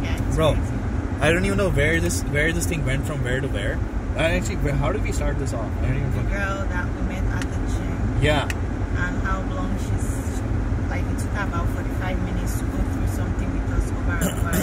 Yeah. 0.02 0.34
Bro, 0.34 0.54
crazy. 0.54 0.72
I 1.20 1.32
don't 1.32 1.44
even 1.44 1.58
know 1.58 1.70
where 1.70 2.00
this 2.00 2.22
where 2.22 2.52
this 2.52 2.66
thing 2.66 2.86
went 2.86 3.06
from 3.06 3.24
where 3.24 3.40
to 3.40 3.48
where. 3.48 3.78
I 4.16 4.36
actually, 4.38 4.56
how 4.72 4.92
did 4.92 5.02
we 5.02 5.12
start 5.12 5.38
this 5.38 5.52
off? 5.52 5.70
I 5.82 5.88
don't 5.88 5.96
even 5.96 6.10
The 6.10 6.30
girl 6.30 6.66
that 6.66 6.86
we 6.94 7.02
met 7.02 7.24
at 7.24 7.42
the 7.42 7.58
gym 7.70 8.22
Yeah, 8.22 8.42
and 8.44 9.22
how 9.22 9.42
long 9.54 9.76
she's 9.78 10.40
like 10.88 11.04
it 11.04 11.18
took 11.18 11.32
about 11.32 11.68
45 11.74 12.22
minutes 12.22 12.58
to 12.58 12.64
go 12.64 12.78
through 12.78 13.08
something 13.08 13.50
with 13.52 13.78
us 13.78 13.90
over 13.90 14.10
and 14.10 14.24
over 14.24 14.50
again. 14.50 14.57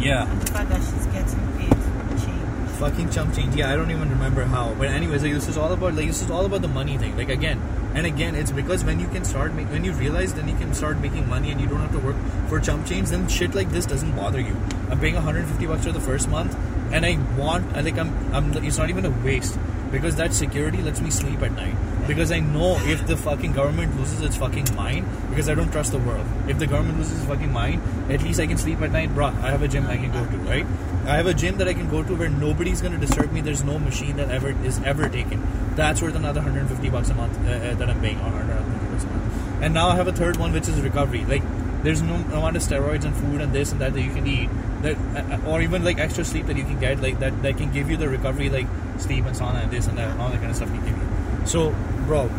Yeah. 0.00 0.30
And 0.30 0.42
the 0.42 0.52
fact 0.52 0.68
that 0.70 0.80
she's 0.80 1.06
getting 1.06 1.58
paid 1.58 2.20
change. 2.24 2.70
Fucking 2.78 3.10
chump 3.10 3.34
change. 3.34 3.54
Yeah, 3.54 3.72
I 3.72 3.76
don't 3.76 3.90
even 3.90 4.10
remember 4.10 4.44
how. 4.44 4.74
But 4.74 4.88
anyways, 4.88 5.22
like 5.22 5.32
this 5.32 5.48
is 5.48 5.56
all 5.56 5.72
about 5.72 5.94
like 5.94 6.06
this 6.06 6.22
is 6.22 6.30
all 6.30 6.46
about 6.46 6.62
the 6.62 6.68
money 6.68 6.96
thing. 6.98 7.16
Like 7.16 7.28
again 7.28 7.60
and 7.94 8.06
again, 8.06 8.34
it's 8.34 8.52
because 8.52 8.84
when 8.84 9.00
you 9.00 9.08
can 9.08 9.24
start 9.24 9.52
make, 9.52 9.68
when 9.68 9.84
you 9.84 9.92
realize 9.92 10.34
then 10.34 10.48
you 10.48 10.56
can 10.56 10.72
start 10.74 10.98
making 11.00 11.28
money 11.28 11.50
and 11.50 11.60
you 11.60 11.66
don't 11.66 11.80
have 11.80 11.92
to 11.92 11.98
work 11.98 12.16
for 12.48 12.60
chump 12.60 12.86
change. 12.86 13.08
Then 13.08 13.28
shit 13.28 13.54
like 13.54 13.70
this 13.70 13.84
doesn't 13.86 14.14
bother 14.14 14.40
you. 14.40 14.56
I'm 14.90 15.00
paying 15.00 15.14
150 15.14 15.66
bucks 15.66 15.84
for 15.84 15.92
the 15.92 16.00
first 16.00 16.28
month, 16.28 16.56
and 16.92 17.04
I 17.04 17.18
want 17.36 17.76
I 17.76 17.80
like 17.80 17.98
I'm 17.98 18.34
I'm 18.34 18.52
it's 18.64 18.78
not 18.78 18.90
even 18.90 19.04
a 19.04 19.10
waste 19.10 19.58
because 19.90 20.16
that 20.16 20.32
security 20.32 20.82
lets 20.82 21.00
me 21.00 21.10
sleep 21.10 21.42
at 21.42 21.52
night. 21.52 21.74
Because 22.06 22.32
I 22.32 22.40
know 22.40 22.76
if 22.80 23.06
the 23.06 23.16
fucking 23.16 23.52
government 23.52 23.96
loses 23.96 24.20
its 24.22 24.36
fucking 24.36 24.74
mind, 24.74 25.06
because 25.28 25.48
I 25.48 25.54
don't 25.54 25.70
trust 25.70 25.92
the 25.92 25.98
world. 25.98 26.26
If 26.48 26.58
the 26.58 26.66
government 26.66 26.98
loses 26.98 27.18
its 27.18 27.28
fucking 27.28 27.52
mind, 27.52 27.82
at 28.10 28.22
least 28.22 28.40
I 28.40 28.46
can 28.46 28.58
sleep 28.58 28.80
at 28.80 28.90
night, 28.90 29.10
bruh. 29.10 29.34
I 29.42 29.50
have 29.50 29.62
a 29.62 29.68
gym 29.68 29.86
I 29.86 29.96
can 29.96 30.10
go 30.10 30.24
to, 30.24 30.36
right? 30.38 30.66
I 31.06 31.16
have 31.16 31.26
a 31.26 31.34
gym 31.34 31.58
that 31.58 31.68
I 31.68 31.74
can 31.74 31.88
go 31.88 32.02
to 32.02 32.14
where 32.14 32.28
nobody's 32.28 32.80
gonna 32.82 32.98
disturb 32.98 33.32
me. 33.32 33.40
There's 33.40 33.64
no 33.64 33.78
machine 33.78 34.16
that 34.16 34.30
ever 34.30 34.50
is 34.64 34.80
ever 34.84 35.08
taken. 35.08 35.46
That's 35.74 36.02
worth 36.02 36.14
another 36.14 36.40
150 36.40 36.90
bucks 36.90 37.10
a 37.10 37.14
month 37.14 37.38
uh, 37.46 37.50
uh, 37.50 37.74
that 37.74 37.88
I'm 37.88 38.00
paying 38.00 38.18
on 38.18 38.32
150 38.32 38.86
bucks 38.92 39.04
a 39.04 39.06
month. 39.06 39.62
And 39.62 39.74
now 39.74 39.88
I 39.88 39.96
have 39.96 40.08
a 40.08 40.12
third 40.12 40.36
one, 40.36 40.52
which 40.52 40.68
is 40.68 40.80
recovery. 40.80 41.24
Like 41.24 41.42
there's 41.82 42.02
no 42.02 42.14
amount 42.14 42.56
of 42.56 42.62
steroids 42.62 43.04
and 43.04 43.16
food 43.16 43.40
and 43.40 43.52
this 43.52 43.72
and 43.72 43.80
that 43.80 43.94
that 43.94 44.02
you 44.02 44.12
can 44.12 44.26
eat, 44.26 44.50
that 44.82 44.96
uh, 44.96 45.48
or 45.50 45.60
even 45.60 45.84
like 45.84 45.98
extra 45.98 46.24
sleep 46.24 46.46
that 46.46 46.56
you 46.56 46.64
can 46.64 46.78
get, 46.78 47.00
like 47.00 47.18
that 47.20 47.42
that 47.42 47.56
can 47.56 47.72
give 47.72 47.90
you 47.90 47.96
the 47.96 48.08
recovery, 48.08 48.48
like 48.48 48.66
sleep 48.98 49.24
and 49.26 49.36
sauna 49.36 49.62
and 49.62 49.70
this 49.70 49.86
and 49.86 49.98
that, 49.98 50.10
and 50.10 50.20
all 50.20 50.28
that 50.30 50.38
kind 50.38 50.50
of 50.50 50.56
stuff 50.56 50.68
can 50.68 50.84
give 50.84 50.96
you. 50.96 51.46
So, 51.46 51.74
bro, 52.06 52.30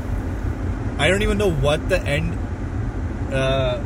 I 0.98 1.08
don't 1.10 1.22
even 1.24 1.38
know 1.38 1.52
what 1.52 1.90
the 1.90 2.02
end 2.02 2.38
uh, 3.34 3.82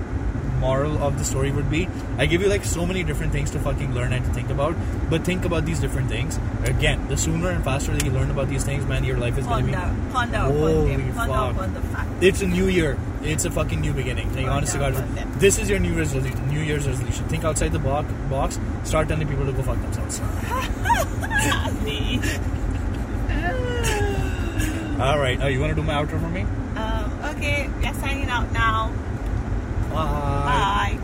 moral 0.59 0.97
of 1.03 1.17
the 1.17 1.25
story 1.25 1.51
would 1.51 1.69
be. 1.69 1.87
I 2.17 2.25
give 2.25 2.41
you 2.41 2.47
like 2.47 2.65
so 2.65 2.85
many 2.85 3.03
different 3.03 3.31
things 3.31 3.51
to 3.51 3.59
fucking 3.59 3.93
learn 3.93 4.13
and 4.13 4.25
to 4.25 4.33
think 4.33 4.49
about, 4.49 4.75
but 5.09 5.23
think 5.23 5.45
about 5.45 5.65
these 5.65 5.79
different 5.79 6.09
things. 6.09 6.39
Again, 6.63 7.07
the 7.07 7.17
sooner 7.17 7.49
and 7.49 7.63
faster 7.63 7.91
that 7.91 8.03
you 8.03 8.11
learn 8.11 8.31
about 8.31 8.49
these 8.49 8.63
things, 8.63 8.85
man, 8.85 9.03
your 9.03 9.17
life 9.17 9.37
is 9.37 9.45
gonna 9.45 9.65
be. 9.65 9.73
Ponder, 9.73 10.11
ponder 10.11 10.37
upon 10.37 10.51
Holy 10.53 10.95
them. 10.95 11.13
Ponder 11.13 11.59
fuck. 11.59 11.73
the 11.73 11.81
fact. 11.81 12.23
It's 12.23 12.41
a 12.41 12.47
new 12.47 12.67
year. 12.67 12.97
It's 13.25 13.45
a 13.45 13.51
fucking 13.51 13.81
new 13.81 13.93
beginning. 13.93 14.33
Like, 14.35 14.45
Oh, 14.45 14.51
honest 14.51 14.73
to 14.73 14.79
God, 14.79 14.93
this 15.39 15.57
is 15.59 15.69
your 15.69 15.79
new 15.79 15.95
resolution. 15.97 16.47
New 16.47 16.61
Year's 16.61 16.87
resolution. 16.87 17.27
Think 17.27 17.43
outside 17.43 17.71
the 17.71 17.79
box. 17.79 18.07
Box. 18.29 18.59
Start 18.83 19.07
telling 19.07 19.27
people 19.27 19.45
to 19.45 19.51
go 19.51 19.63
fuck 19.63 19.81
themselves. 19.81 20.21
All 24.99 25.19
right. 25.19 25.37
Oh, 25.41 25.47
you 25.47 25.59
want 25.59 25.71
to 25.71 25.75
do 25.75 25.83
my 25.83 25.93
outro 25.93 26.19
for 26.21 26.29
me? 26.29 26.41
um, 26.77 27.11
okay, 27.35 27.67
we 27.79 27.85
are 27.85 27.93
signing 27.95 28.29
out 28.29 28.49
now. 28.53 28.89
Bye. 29.91 30.97
Bye. 30.97 30.99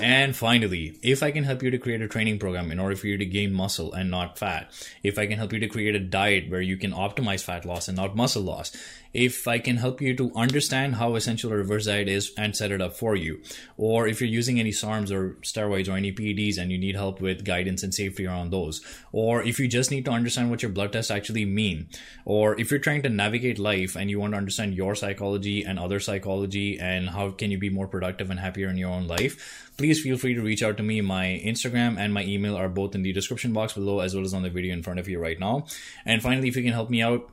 And 0.00 0.36
finally, 0.36 0.96
if 1.02 1.24
I 1.24 1.32
can 1.32 1.42
help 1.42 1.60
you 1.62 1.72
to 1.72 1.78
create 1.78 2.00
a 2.00 2.08
training 2.08 2.38
program 2.38 2.70
in 2.70 2.78
order 2.78 2.94
for 2.94 3.08
you 3.08 3.18
to 3.18 3.26
gain 3.26 3.52
muscle 3.52 3.92
and 3.92 4.10
not 4.10 4.38
fat, 4.38 4.70
if 5.02 5.18
I 5.18 5.26
can 5.26 5.38
help 5.38 5.52
you 5.52 5.58
to 5.58 5.68
create 5.68 5.96
a 5.96 6.00
diet 6.00 6.48
where 6.48 6.60
you 6.60 6.76
can 6.76 6.92
optimize 6.92 7.42
fat 7.42 7.64
loss 7.64 7.88
and 7.88 7.96
not 7.96 8.14
muscle 8.14 8.42
loss, 8.42 8.70
if 9.12 9.48
I 9.48 9.58
can 9.58 9.78
help 9.78 10.00
you 10.00 10.14
to 10.16 10.30
understand 10.36 10.96
how 10.96 11.14
essential 11.16 11.50
a 11.50 11.56
reverse 11.56 11.86
diet 11.86 12.08
is 12.08 12.32
and 12.36 12.54
set 12.54 12.70
it 12.70 12.80
up 12.80 12.94
for 12.94 13.16
you, 13.16 13.40
or 13.76 14.06
if 14.06 14.20
you're 14.20 14.30
using 14.30 14.60
any 14.60 14.70
SARMs 14.70 15.10
or 15.10 15.36
steroids 15.42 15.88
or 15.88 15.96
any 15.96 16.12
PEDs 16.12 16.58
and 16.58 16.70
you 16.70 16.78
need 16.78 16.94
help 16.94 17.20
with 17.20 17.44
guidance 17.44 17.82
and 17.82 17.92
safety 17.92 18.26
around 18.26 18.50
those, 18.50 18.80
or 19.10 19.42
if 19.42 19.58
you 19.58 19.66
just 19.66 19.90
need 19.90 20.04
to 20.04 20.10
understand 20.10 20.50
what 20.50 20.62
your 20.62 20.70
blood 20.70 20.92
tests 20.92 21.10
actually 21.10 21.44
mean, 21.44 21.88
or 22.24 22.58
if 22.60 22.70
you're 22.70 22.78
trying 22.78 23.02
to 23.02 23.08
navigate 23.08 23.58
life 23.58 23.96
and 23.96 24.10
you 24.10 24.20
want 24.20 24.34
to 24.34 24.38
understand 24.38 24.74
your 24.74 24.94
psychology 24.94 25.64
and 25.64 25.78
other 25.78 25.98
psychology 25.98 26.78
and 26.78 27.10
how 27.10 27.30
can 27.30 27.50
you 27.50 27.58
be 27.58 27.70
more 27.70 27.88
productive 27.88 28.30
and 28.30 28.38
happier 28.38 28.68
in 28.68 28.76
your 28.76 28.90
own 28.90 29.08
life, 29.08 29.67
please 29.78 30.02
feel 30.02 30.18
free 30.18 30.34
to 30.34 30.42
reach 30.42 30.62
out 30.62 30.76
to 30.76 30.82
me. 30.82 31.00
My 31.00 31.40
Instagram 31.42 31.98
and 31.98 32.12
my 32.12 32.24
email 32.24 32.56
are 32.56 32.68
both 32.68 32.94
in 32.94 33.02
the 33.02 33.12
description 33.12 33.52
box 33.54 33.72
below, 33.72 34.00
as 34.00 34.14
well 34.14 34.24
as 34.24 34.34
on 34.34 34.42
the 34.42 34.50
video 34.50 34.74
in 34.74 34.82
front 34.82 35.00
of 35.00 35.08
you 35.08 35.18
right 35.18 35.38
now. 35.38 35.66
And 36.04 36.20
finally, 36.20 36.48
if 36.48 36.56
you 36.56 36.62
can 36.62 36.72
help 36.72 36.90
me 36.90 37.00
out, 37.00 37.30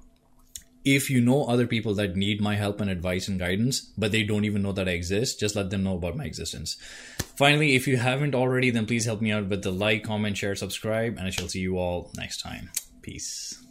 if 0.86 1.10
you 1.10 1.20
know 1.20 1.46
other 1.46 1.66
people 1.66 1.96
that 1.96 2.16
need 2.16 2.40
my 2.40 2.56
help 2.56 2.80
and 2.80 2.92
advice 2.92 3.28
and 3.28 3.40
guidance, 3.40 3.92
but 3.98 4.12
they 4.12 4.22
don't 4.22 4.46
even 4.46 4.62
know 4.62 4.72
that 4.72 4.88
I 4.88 4.92
exist, 4.92 5.40
just 5.40 5.56
let 5.56 5.72
them 5.72 5.84
know 5.84 5.96
about 5.96 6.16
my 6.16 6.26
existence. 6.26 6.78
Finally, 7.36 7.76
if 7.76 7.88
you 7.88 7.98
haven't 7.98 8.36
already, 8.36 8.70
then 8.70 8.86
please 8.86 9.06
help 9.06 9.20
me 9.20 9.32
out 9.32 9.48
with 9.48 9.64
the 9.64 9.72
like, 9.72 10.04
comment, 10.04 10.38
share, 10.38 10.56
subscribe, 10.56 11.18
and 11.18 11.26
I 11.26 11.32
shall 11.32 11.48
see 11.48 11.60
you 11.60 11.80
all 11.80 12.12
next 12.16 12.42
time. 12.42 12.70
Peace. 13.02 13.65